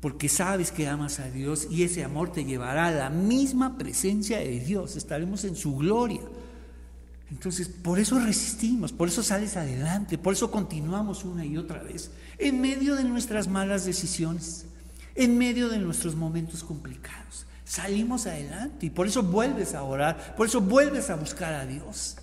[0.01, 4.39] Porque sabes que amas a Dios y ese amor te llevará a la misma presencia
[4.39, 4.95] de Dios.
[4.95, 6.21] Estaremos en su gloria.
[7.32, 12.11] Entonces, por eso resistimos, por eso sales adelante, por eso continuamos una y otra vez,
[12.38, 14.65] en medio de nuestras malas decisiones,
[15.13, 18.86] en medio de nuestros momentos complicados salimos adelante.
[18.86, 22.15] Y por eso vuelves a orar, por eso vuelves a buscar a Dios.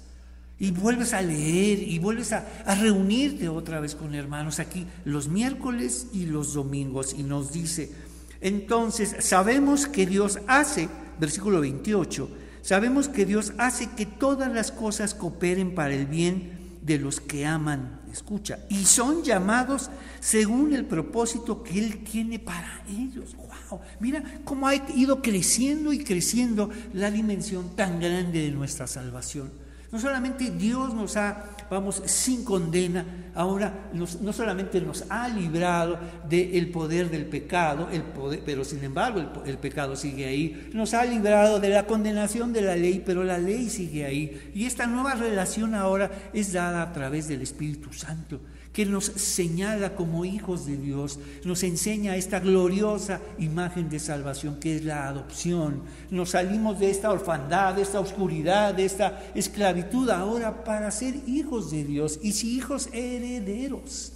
[0.58, 2.46] Y vuelves a leer y vuelves a,
[2.80, 7.14] reunirte otra vez con hermanos aquí los miércoles y los domingos.
[7.16, 7.92] Y nos dice,
[8.40, 10.88] entonces sabemos que Dios hace,
[11.18, 12.28] versículo 28,
[12.62, 17.46] sabemos que Dios hace que todas las cosas cooperen para el bien de los que
[17.46, 19.90] aman, escucha, y son llamados
[20.24, 23.36] según el propósito que Él tiene para ellos.
[24.00, 29.50] Mira cómo ha ido creciendo y creciendo la dimensión tan grande de nuestra salvación.
[29.92, 33.04] No solamente Dios nos ha, vamos, sin condena,
[33.34, 39.42] ahora no solamente nos ha librado del poder del pecado, el poder, pero sin embargo
[39.44, 43.36] el, pecado sigue ahí, nos ha librado de la condenación de la ley, pero la
[43.36, 44.50] ley sigue ahí.
[44.54, 48.40] Y esta nueva relación ahora es dada a través del Espíritu Santo
[48.74, 54.74] que nos señala como hijos de Dios, nos enseña esta gloriosa imagen de salvación que
[54.74, 55.82] es la adopción.
[56.10, 61.70] Nos salimos de esta orfandad, de esta oscuridad, de esta esclavitud ahora para ser hijos
[61.70, 64.14] de Dios y si hijos herederos.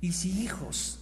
[0.00, 1.00] Y si hijos,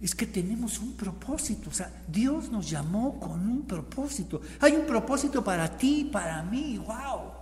[0.00, 4.40] es que tenemos un propósito, o sea, Dios nos llamó con un propósito.
[4.60, 7.32] Hay un propósito para ti, para mí, wow.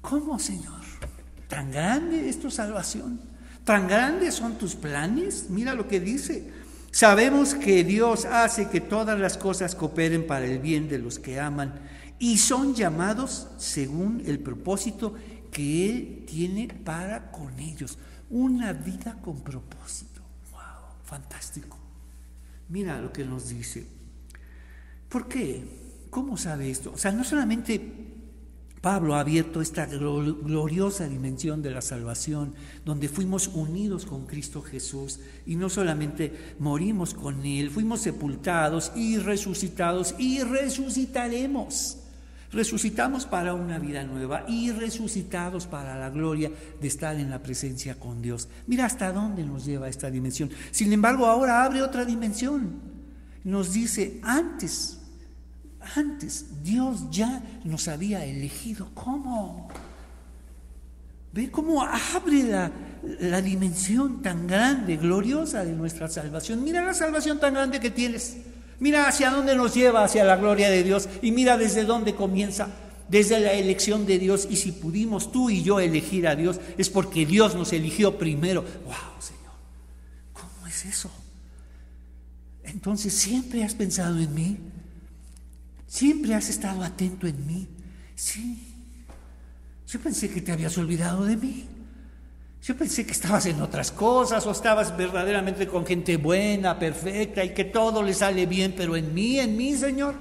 [0.00, 0.85] ¿Cómo, Señor?
[1.48, 3.20] ¿Tan grande es tu salvación?
[3.64, 5.46] ¿Tan grandes son tus planes?
[5.50, 6.50] Mira lo que dice.
[6.90, 11.38] Sabemos que Dios hace que todas las cosas cooperen para el bien de los que
[11.38, 11.74] aman
[12.18, 15.14] y son llamados según el propósito
[15.52, 17.98] que Él tiene para con ellos.
[18.30, 20.22] Una vida con propósito.
[20.52, 20.60] ¡Wow!
[21.04, 21.76] Fantástico.
[22.68, 23.86] Mira lo que nos dice.
[25.08, 25.64] ¿Por qué?
[26.10, 26.92] ¿Cómo sabe esto?
[26.92, 28.05] O sea, no solamente
[28.80, 32.54] Pablo ha abierto esta gloriosa dimensión de la salvación,
[32.84, 39.18] donde fuimos unidos con Cristo Jesús y no solamente morimos con Él, fuimos sepultados y
[39.18, 41.98] resucitados y resucitaremos.
[42.52, 46.50] Resucitamos para una vida nueva y resucitados para la gloria
[46.80, 48.48] de estar en la presencia con Dios.
[48.66, 50.50] Mira hasta dónde nos lleva esta dimensión.
[50.70, 52.80] Sin embargo, ahora abre otra dimensión.
[53.42, 54.95] Nos dice, antes
[55.94, 58.88] antes Dios ya nos había elegido.
[58.94, 59.68] ¿Cómo?
[61.32, 62.70] Ve cómo abre la,
[63.20, 66.64] la, dimensión tan grande, gloriosa de nuestra salvación.
[66.64, 68.38] Mira la salvación tan grande que tienes.
[68.78, 71.08] Mira hacia dónde nos lleva, hacia la gloria de Dios.
[71.22, 72.68] Y mira desde dónde comienza.
[73.08, 74.48] Desde la elección de Dios.
[74.50, 78.62] Y si pudimos tú y yo elegir a Dios, es porque Dios nos eligió primero.
[78.62, 79.52] ¡Wow, Señor!
[80.32, 81.10] ¿Cómo es eso?
[82.64, 84.58] Entonces, ¿siempre has pensado en mí?
[85.86, 87.68] Siempre has estado atento en mí.
[88.14, 88.74] Sí.
[89.86, 91.68] Yo pensé que te habías olvidado de mí.
[92.62, 97.54] Yo pensé que estabas en otras cosas o estabas verdaderamente con gente buena, perfecta y
[97.54, 100.16] que todo le sale bien, pero en mí, en mí, Señor.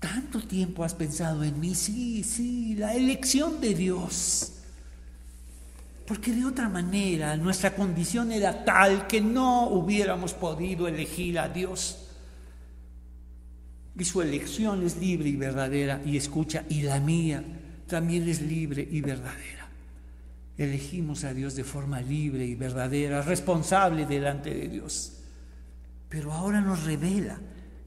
[0.00, 4.52] Tanto tiempo has pensado en mí, sí, sí, la elección de Dios.
[6.06, 12.07] Porque de otra manera nuestra condición era tal que no hubiéramos podido elegir a Dios
[13.98, 17.42] y su elección es libre y verdadera y escucha, y la mía
[17.88, 19.68] también es libre y verdadera.
[20.56, 25.14] Elegimos a Dios de forma libre y verdadera, responsable delante de Dios.
[26.08, 27.38] Pero ahora nos revela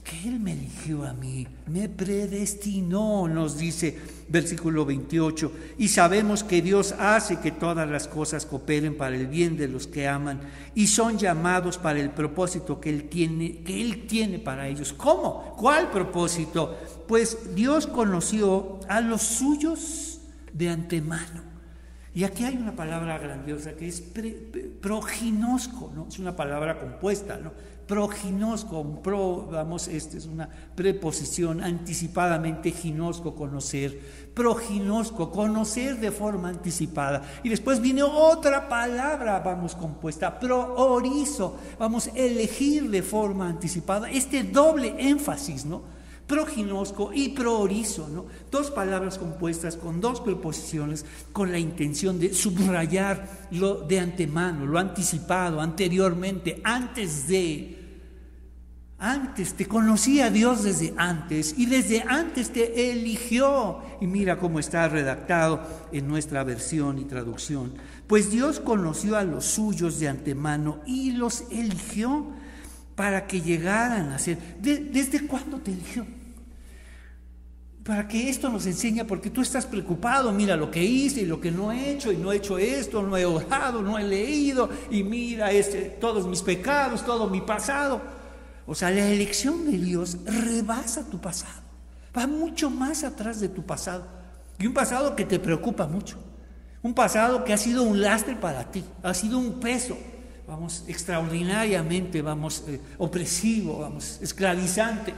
[0.03, 3.97] que Él me eligió a mí, me predestinó, nos dice
[4.29, 9.57] versículo 28, y sabemos que Dios hace que todas las cosas cooperen para el bien
[9.57, 10.39] de los que aman
[10.73, 14.93] y son llamados para el propósito que Él tiene, que Él tiene para ellos.
[14.93, 15.55] ¿Cómo?
[15.57, 16.77] ¿Cuál propósito?
[17.07, 20.21] Pues Dios conoció a los suyos
[20.53, 21.51] de antemano.
[22.13, 24.03] Y aquí hay una palabra grandiosa que es
[24.81, 26.07] proginosco, ¿no?
[26.09, 27.51] Es una palabra compuesta, ¿no?
[27.91, 33.99] Proginosco, pro, vamos, esta es una preposición, anticipadamente ginosco, conocer,
[34.33, 37.21] proginosco, conocer de forma anticipada.
[37.43, 44.09] Y después viene otra palabra, vamos, compuesta, proorizo, vamos, elegir de forma anticipada.
[44.09, 45.81] Este doble énfasis, ¿no?
[46.25, 48.25] Proginosco y proorizo, ¿no?
[48.49, 54.79] Dos palabras compuestas con dos preposiciones con la intención de subrayar lo de antemano, lo
[54.79, 57.80] anticipado, anteriormente, antes de
[59.01, 63.79] antes, te conocía Dios desde antes y desde antes te eligió.
[63.99, 67.73] Y mira cómo está redactado en nuestra versión y traducción.
[68.05, 72.27] Pues Dios conoció a los suyos de antemano y los eligió
[72.95, 74.37] para que llegaran a ser.
[74.61, 76.05] ¿Desde cuándo te eligió?
[77.83, 81.41] Para que esto nos enseñe, porque tú estás preocupado, mira lo que hice y lo
[81.41, 84.69] que no he hecho, y no he hecho esto, no he orado, no he leído,
[84.91, 88.20] y mira este, todos mis pecados, todo mi pasado.
[88.71, 91.61] O sea, la elección de Dios rebasa tu pasado,
[92.17, 94.07] va mucho más atrás de tu pasado.
[94.57, 96.17] Y un pasado que te preocupa mucho,
[96.81, 99.97] un pasado que ha sido un lastre para ti, ha sido un peso,
[100.47, 105.13] vamos, extraordinariamente, vamos, eh, opresivo, vamos, esclavizante,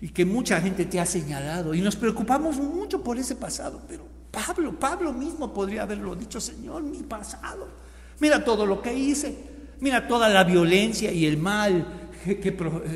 [0.00, 1.74] y que mucha gente te ha señalado.
[1.74, 6.82] Y nos preocupamos mucho por ese pasado, pero Pablo, Pablo mismo podría haberlo dicho, Señor,
[6.82, 7.68] mi pasado.
[8.18, 9.38] Mira todo lo que hice,
[9.78, 12.50] mira toda la violencia y el mal que,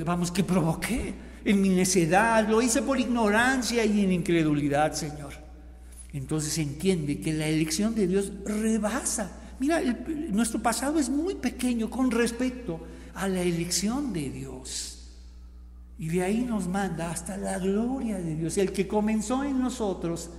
[0.05, 1.15] vamos, que provoqué
[1.45, 5.33] en mi necedad, lo hice por ignorancia y en incredulidad, Señor.
[6.13, 9.31] Entonces entiende que la elección de Dios rebasa.
[9.61, 9.81] Mira,
[10.31, 12.81] nuestro pasado es muy pequeño con respecto
[13.15, 14.95] a la elección de Dios.
[15.99, 18.57] Y de ahí nos manda hasta la gloria de Dios.
[18.57, 20.31] El que comenzó en nosotros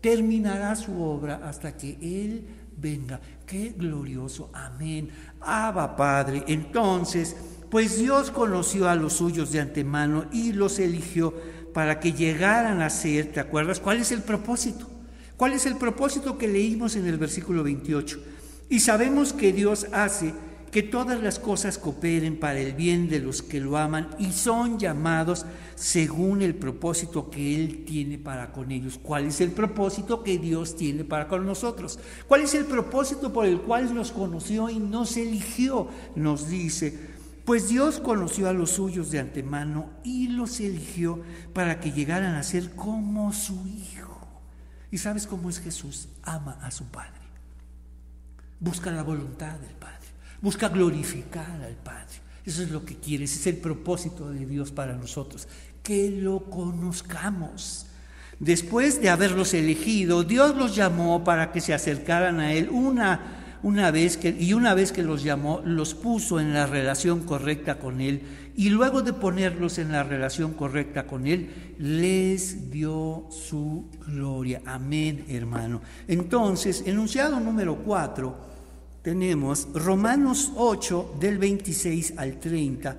[0.00, 2.44] terminará su obra hasta que Él
[2.76, 3.20] venga.
[3.46, 4.50] Qué glorioso.
[4.52, 5.08] Amén.
[5.40, 6.44] Abba Padre.
[6.48, 7.36] Entonces,
[7.70, 11.34] pues Dios conoció a los suyos de antemano y los eligió
[11.72, 13.80] para que llegaran a ser, ¿te acuerdas?
[13.80, 14.88] ¿Cuál es el propósito?
[15.36, 18.20] ¿Cuál es el propósito que leímos en el versículo 28?
[18.68, 20.32] Y sabemos que Dios hace
[20.74, 24.76] que todas las cosas cooperen para el bien de los que lo aman y son
[24.76, 25.46] llamados
[25.76, 28.98] según el propósito que Él tiene para con ellos.
[29.00, 32.00] ¿Cuál es el propósito que Dios tiene para con nosotros?
[32.26, 35.86] ¿Cuál es el propósito por el cual nos conoció y nos eligió?
[36.16, 37.13] Nos dice,
[37.44, 41.22] pues Dios conoció a los suyos de antemano y los eligió
[41.52, 44.26] para que llegaran a ser como su Hijo.
[44.90, 46.08] ¿Y sabes cómo es Jesús?
[46.22, 47.10] Ama a su Padre.
[48.60, 49.94] Busca la voluntad del Padre
[50.44, 52.20] busca glorificar al Padre.
[52.44, 55.48] Eso es lo que quiere, ese es el propósito de Dios para nosotros,
[55.82, 57.86] que lo conozcamos.
[58.38, 63.90] Después de haberlos elegido, Dios los llamó para que se acercaran a Él una, una
[63.90, 68.02] vez que, y una vez que los llamó, los puso en la relación correcta con
[68.02, 68.20] Él.
[68.56, 74.60] Y luego de ponerlos en la relación correcta con Él, les dio su gloria.
[74.66, 75.80] Amén, hermano.
[76.06, 78.36] Entonces, enunciado número cuatro
[79.00, 82.96] tenemos Romanos 8 del 26 al 30,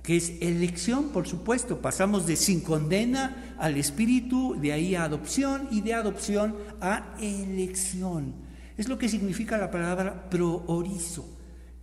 [0.00, 5.66] que es elección, por supuesto, pasamos de sin condena al espíritu, de ahí a adopción
[5.72, 8.44] y de adopción a elección.
[8.76, 11.26] Es lo que significa la palabra proorizo,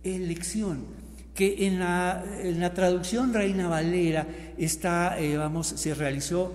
[0.02, 0.84] elección,
[1.34, 4.26] que en la, traducción Reina Valera
[4.58, 6.54] eh, se realizó,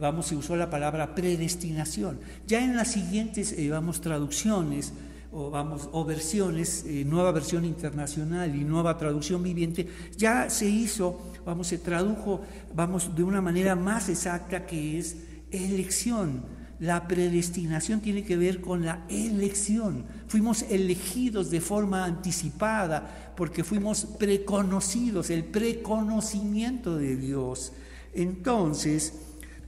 [0.00, 2.18] vamos, se usó la palabra predestinación.
[2.46, 4.94] Ya en las siguientes, eh, vamos, traducciones,
[5.32, 11.20] o, vamos, o versiones, eh, nueva versión internacional y nueva traducción viviente, ya se hizo,
[11.44, 12.40] vamos, se tradujo,
[12.74, 15.16] vamos, de una manera más exacta que es
[15.50, 16.42] elección.
[16.78, 20.04] La predestinación tiene que ver con la elección.
[20.28, 27.72] Fuimos elegidos de forma anticipada porque fuimos preconocidos, el preconocimiento de Dios.
[28.14, 29.14] Entonces,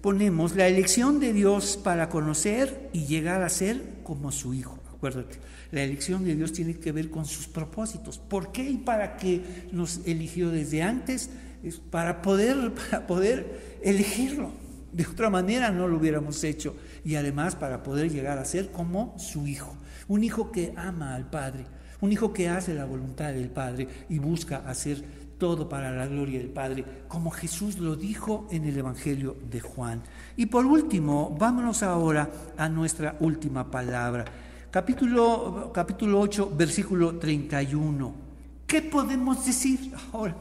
[0.01, 4.79] ponemos la elección de Dios para conocer y llegar a ser como su Hijo.
[4.95, 5.39] Acuérdate,
[5.71, 8.19] la elección de Dios tiene que ver con sus propósitos.
[8.19, 11.31] ¿Por qué y para qué nos eligió desde antes?
[11.63, 14.51] Es para poder, para poder elegirlo.
[14.93, 16.75] De otra manera no lo hubiéramos hecho.
[17.09, 19.75] Y además para poder llegar a ser como su hijo.
[20.09, 21.65] Un hijo que ama al Padre.
[22.03, 25.03] Un hijo que hace la voluntad del Padre y busca hacer
[25.39, 30.03] todo para la gloria del Padre, como Jesús lo dijo en el Evangelio de Juan.
[30.37, 34.27] Y por último, vámonos ahora a nuestra última palabra
[34.71, 38.28] capítulo, capítulo 8, versículo 31.
[38.69, 40.37] ¿Qué podemos decir ahora?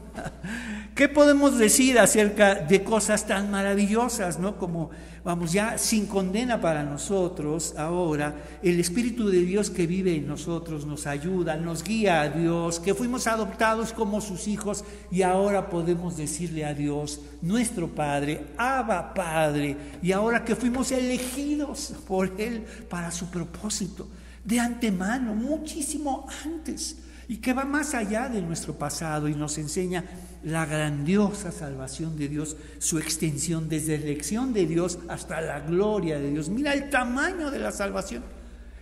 [0.94, 4.58] ¿Qué podemos decir acerca de cosas tan maravillosas, no?
[4.58, 4.90] Como,
[5.24, 10.84] vamos, ya sin condena para nosotros, ahora, el Espíritu de Dios que vive en nosotros
[10.84, 16.18] nos ayuda, nos guía a Dios, que fuimos adoptados como sus hijos y ahora podemos
[16.18, 23.10] decirle a Dios, nuestro Padre, Abba Padre, y ahora que fuimos elegidos por Él para
[23.10, 24.06] su propósito
[24.44, 26.96] de antemano, muchísimo antes,
[27.28, 30.04] y que va más allá de nuestro pasado y nos enseña
[30.42, 36.18] la grandiosa salvación de Dios, su extensión desde la elección de Dios hasta la gloria
[36.18, 36.48] de Dios.
[36.48, 38.22] Mira el tamaño de la salvación.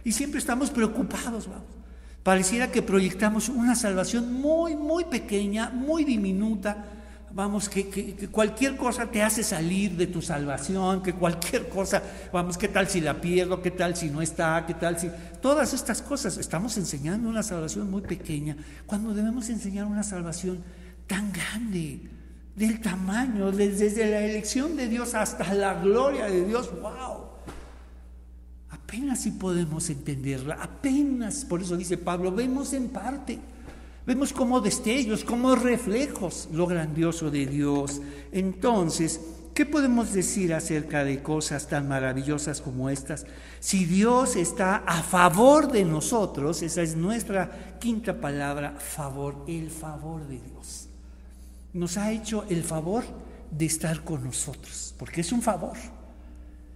[0.04, 1.76] Y siempre estamos preocupados, vamos.
[2.22, 6.95] Pareciera que proyectamos una salvación muy, muy pequeña, muy diminuta,
[7.36, 12.66] vamos, que, cualquier cosa te hace salir de tu salvación, que cualquier cosa, vamos, qué
[12.66, 15.10] tal si la pierdo, qué tal si no está, qué tal si...
[15.42, 18.56] Todas estas cosas, estamos enseñando una salvación muy pequeña,
[18.86, 20.64] cuando debemos enseñar una salvación
[21.06, 22.08] tan grande,
[22.56, 27.26] del tamaño, desde la elección de Dios hasta la gloria de Dios, wow.
[28.70, 33.38] Apenas si podemos entenderla, apenas, por eso dice Pablo, vemos en parte.
[34.06, 38.00] Vemos como destellos, como reflejos lo grandioso de Dios.
[38.30, 39.20] Entonces,
[39.52, 43.26] ¿qué podemos decir acerca de cosas tan maravillosas como estas?
[43.58, 50.24] Si Dios está a favor de nosotros, esa es nuestra quinta palabra, favor, el favor
[50.28, 50.88] de Dios.
[51.72, 53.02] Nos ha hecho el favor
[53.50, 55.76] de estar con nosotros, porque es un favor.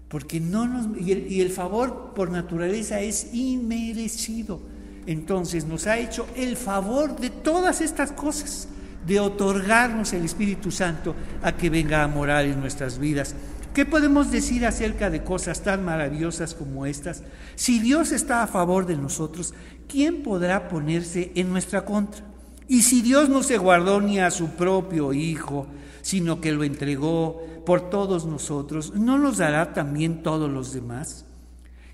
[0.09, 4.80] Porque no nos, y el, y el favor por naturaleza es inmerecido
[5.11, 8.69] entonces nos ha hecho el favor de todas estas cosas,
[9.05, 13.35] de otorgarnos el Espíritu Santo a que venga a morar en nuestras vidas.
[13.75, 17.25] ¿Qué podemos decir acerca de cosas tan maravillosas como estas?
[17.57, 19.53] Si Dios está a favor de nosotros,
[19.89, 22.25] ¿quién podrá ponerse en nuestra contra?
[22.69, 25.67] Y si Dios no se guardó ni a su propio Hijo,
[26.03, 31.25] sino que lo entregó por todos nosotros, ¿no nos dará también todos los demás?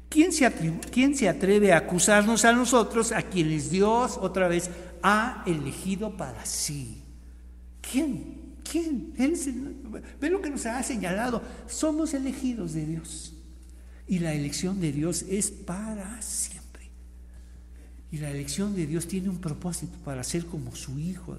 [0.09, 0.51] ¿Quién se,
[0.91, 4.71] ¿Quién se atreve a acusarnos a nosotros, a quienes Dios otra vez
[5.03, 7.03] ha elegido para sí?
[7.81, 8.57] ¿Quién?
[8.71, 9.13] ¿Quién?
[10.21, 11.43] Ve lo que nos ha señalado.
[11.67, 13.33] Somos elegidos de Dios.
[14.09, 16.91] Y la elección de Dios es para siempre.
[18.11, 21.37] Y la elección de Dios tiene un propósito para ser como su Hijo,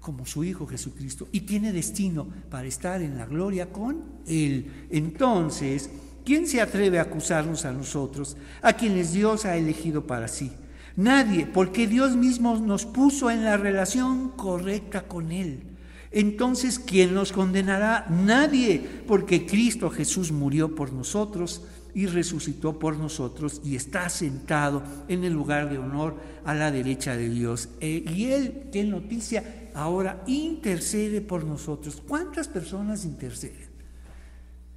[0.00, 1.28] como su Hijo Jesucristo.
[1.32, 4.86] Y tiene destino para estar en la gloria con Él.
[4.90, 5.90] Entonces,
[6.24, 10.52] ¿quién se atreve a acusarnos a nosotros, a quienes Dios ha elegido para sí?
[10.96, 15.62] Nadie, porque Dios mismo nos puso en la relación correcta con Él.
[16.10, 18.06] Entonces, ¿quién nos condenará?
[18.10, 21.62] Nadie, porque Cristo Jesús murió por nosotros
[21.94, 27.16] y resucitó por nosotros y está sentado en el lugar de honor a la derecha
[27.16, 27.68] de Dios.
[27.80, 32.02] Eh, y Él, qué noticia, ahora intercede por nosotros.
[32.06, 33.70] ¿Cuántas personas interceden?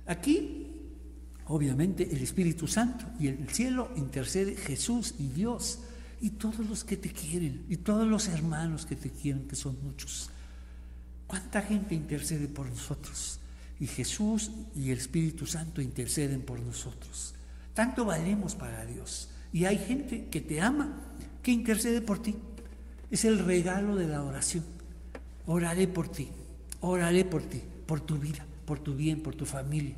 [0.06, 0.73] Aquí,
[1.48, 5.80] obviamente, el Espíritu Santo y el cielo intercede Jesús y Dios
[6.22, 9.78] y todos los que te quieren y todos los hermanos que te quieren, que son
[9.84, 10.30] muchos.
[11.28, 13.40] ¿Cuánta gente intercede por nosotros?
[13.80, 17.34] Y Jesús y el Espíritu Santo interceden por nosotros.
[17.74, 19.30] Tanto valemos para Dios.
[19.52, 21.02] Y hay gente que te ama,
[21.42, 22.36] que intercede por ti.
[23.12, 24.64] Es el regalo de la oración.
[25.46, 26.30] Oraré por ti,
[26.82, 29.96] oraré por ti, por tu vida, por tu bien, por tu familia,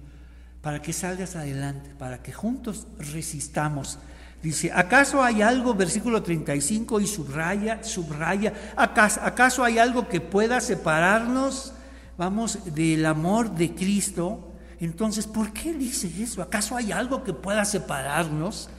[0.65, 3.99] para que salgas adelante, para que juntos resistamos
[4.45, 10.61] Dice, ¿acaso hay algo, versículo 35, y subraya, subraya, ¿acaso, ¿acaso hay algo que pueda
[10.61, 11.73] separarnos,
[12.15, 14.53] vamos, del amor de Cristo?
[14.79, 16.43] Entonces, ¿por qué dice eso?
[16.43, 18.69] ¿Acaso hay algo que pueda separarnos?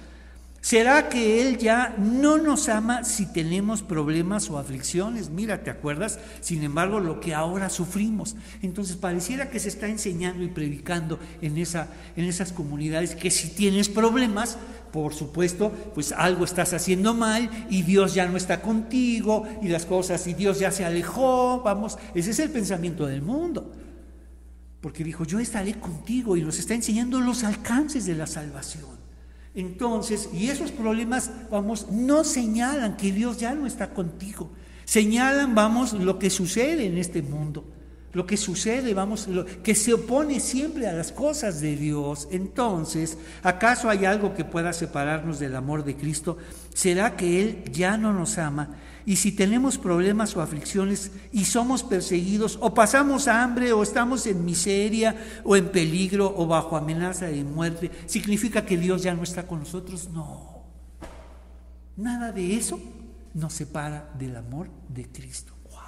[0.66, 5.30] ¿Será que Él ya no nos ama si tenemos problemas o aflicciones?
[5.30, 6.18] Mira, ¿te acuerdas?
[6.40, 8.34] Sin embargo, lo que ahora sufrimos.
[8.62, 11.86] Entonces, pareciera que se está enseñando y predicando en, esa,
[12.16, 14.58] en esas comunidades que si tienes problemas,
[14.92, 19.86] por supuesto, pues algo estás haciendo mal y Dios ya no está contigo y las
[19.86, 21.62] cosas y Dios ya se alejó.
[21.62, 23.72] Vamos, ese es el pensamiento del mundo.
[24.80, 29.05] Porque dijo, yo estaré contigo y nos está enseñando los alcances de la salvación.
[29.56, 34.50] Entonces, y esos problemas, vamos, no señalan que Dios ya no está contigo.
[34.84, 37.64] Señalan, vamos, lo que sucede en este mundo.
[38.12, 42.28] Lo que sucede, vamos, lo, que se opone siempre a las cosas de Dios.
[42.30, 46.36] Entonces, ¿acaso hay algo que pueda separarnos del amor de Cristo?
[46.74, 48.76] ¿Será que Él ya no nos ama?
[49.06, 54.44] Y si tenemos problemas o aflicciones y somos perseguidos o pasamos hambre o estamos en
[54.44, 59.46] miseria o en peligro o bajo amenaza de muerte, ¿significa que Dios ya no está
[59.46, 60.08] con nosotros?
[60.08, 60.64] No.
[61.96, 62.80] Nada de eso
[63.32, 65.52] nos separa del amor de Cristo.
[65.70, 65.80] Wow.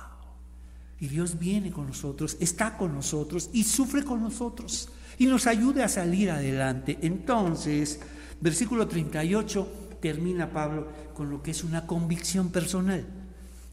[1.00, 5.86] Y Dios viene con nosotros, está con nosotros y sufre con nosotros y nos ayuda
[5.86, 6.96] a salir adelante.
[7.02, 7.98] Entonces,
[8.40, 13.05] versículo 38 termina Pablo con lo que es una convicción personal.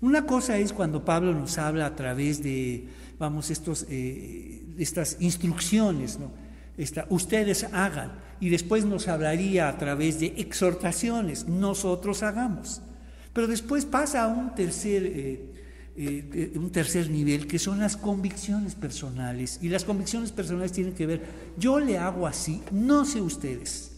[0.01, 6.19] Una cosa es cuando Pablo nos habla a través de, vamos, estos, eh, estas instrucciones,
[6.19, 6.31] ¿no?
[7.09, 12.81] ustedes hagan, y después nos hablaría a través de exhortaciones, nosotros hagamos.
[13.33, 15.53] Pero después pasa a un tercer, eh,
[15.95, 19.59] eh, un tercer nivel, que son las convicciones personales.
[19.61, 21.21] Y las convicciones personales tienen que ver,
[21.57, 23.94] yo le hago así, no sé ustedes.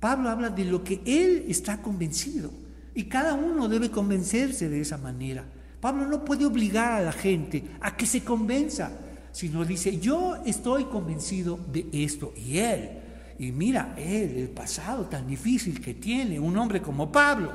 [0.00, 2.50] Pablo habla de lo que él está convencido
[2.94, 5.44] y cada uno debe convencerse de esa manera.
[5.80, 8.90] Pablo no puede obligar a la gente a que se convenza,
[9.32, 12.90] sino dice, yo estoy convencido de esto y él.
[13.38, 17.52] Y mira, él, el pasado tan difícil que tiene, un hombre como Pablo.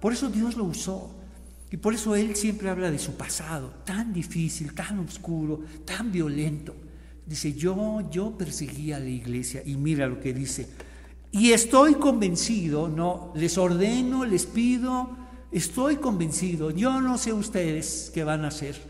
[0.00, 1.10] Por eso Dios lo usó.
[1.70, 6.74] Y por eso él siempre habla de su pasado, tan difícil, tan oscuro, tan violento.
[7.26, 9.62] Dice, yo, yo perseguía a la iglesia.
[9.64, 10.68] Y mira lo que dice,
[11.34, 15.10] y estoy convencido, no, les ordeno, les pido,
[15.50, 18.80] estoy convencido, yo no sé ustedes qué van a hacer,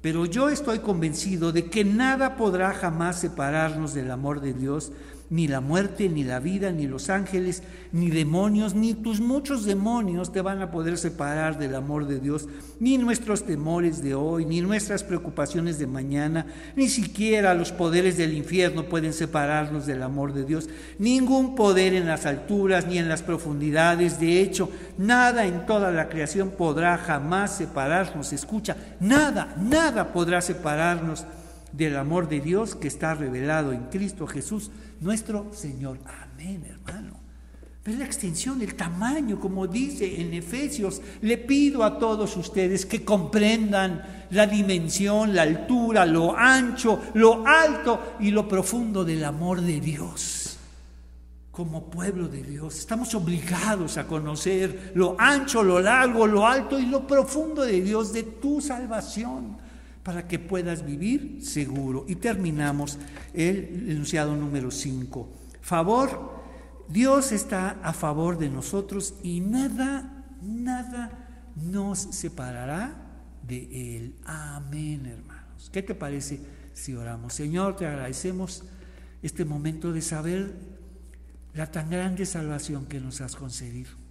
[0.00, 4.90] pero yo estoy convencido de que nada podrá jamás separarnos del amor de Dios
[5.32, 10.30] ni la muerte, ni la vida, ni los ángeles, ni demonios, ni tus muchos demonios
[10.30, 14.60] te van a poder separar del amor de Dios, ni nuestros temores de hoy, ni
[14.60, 16.44] nuestras preocupaciones de mañana,
[16.76, 20.68] ni siquiera los poderes del infierno pueden separarnos del amor de Dios.
[20.98, 24.68] Ningún poder en las alturas ni en las profundidades, de hecho,
[24.98, 28.34] nada en toda la creación podrá jamás separarnos.
[28.34, 31.24] Escucha, nada, nada podrá separarnos
[31.72, 34.70] del amor de Dios que está revelado en Cristo Jesús,
[35.00, 35.98] nuestro Señor.
[36.06, 37.22] Amén, hermano.
[37.82, 43.04] Pero la extensión, el tamaño, como dice en Efesios, le pido a todos ustedes que
[43.04, 49.80] comprendan la dimensión, la altura, lo ancho, lo alto y lo profundo del amor de
[49.80, 50.58] Dios.
[51.50, 56.86] Como pueblo de Dios, estamos obligados a conocer lo ancho, lo largo, lo alto y
[56.86, 59.56] lo profundo de Dios, de tu salvación
[60.02, 62.04] para que puedas vivir seguro.
[62.08, 62.98] Y terminamos
[63.34, 65.28] el enunciado número 5.
[65.60, 66.42] Favor,
[66.88, 72.94] Dios está a favor de nosotros y nada, nada nos separará
[73.46, 74.16] de Él.
[74.24, 75.70] Amén, hermanos.
[75.72, 76.40] ¿Qué te parece
[76.72, 77.34] si oramos?
[77.34, 78.64] Señor, te agradecemos
[79.22, 80.54] este momento de saber
[81.54, 84.01] la tan grande salvación que nos has concedido.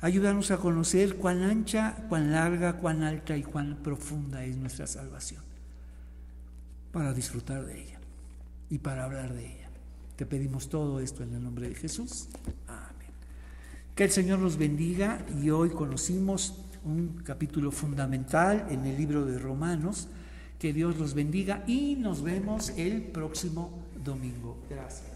[0.00, 5.42] Ayúdanos a conocer cuán ancha, cuán larga, cuán alta y cuán profunda es nuestra salvación,
[6.92, 7.98] para disfrutar de ella
[8.70, 9.68] y para hablar de ella.
[10.14, 12.28] Te pedimos todo esto en el nombre de Jesús.
[12.68, 13.12] Amén.
[13.96, 19.38] Que el Señor nos bendiga y hoy conocimos un capítulo fundamental en el libro de
[19.38, 20.08] Romanos.
[20.58, 23.70] Que Dios los bendiga y nos vemos el próximo
[24.04, 24.56] domingo.
[24.68, 25.07] Gracias.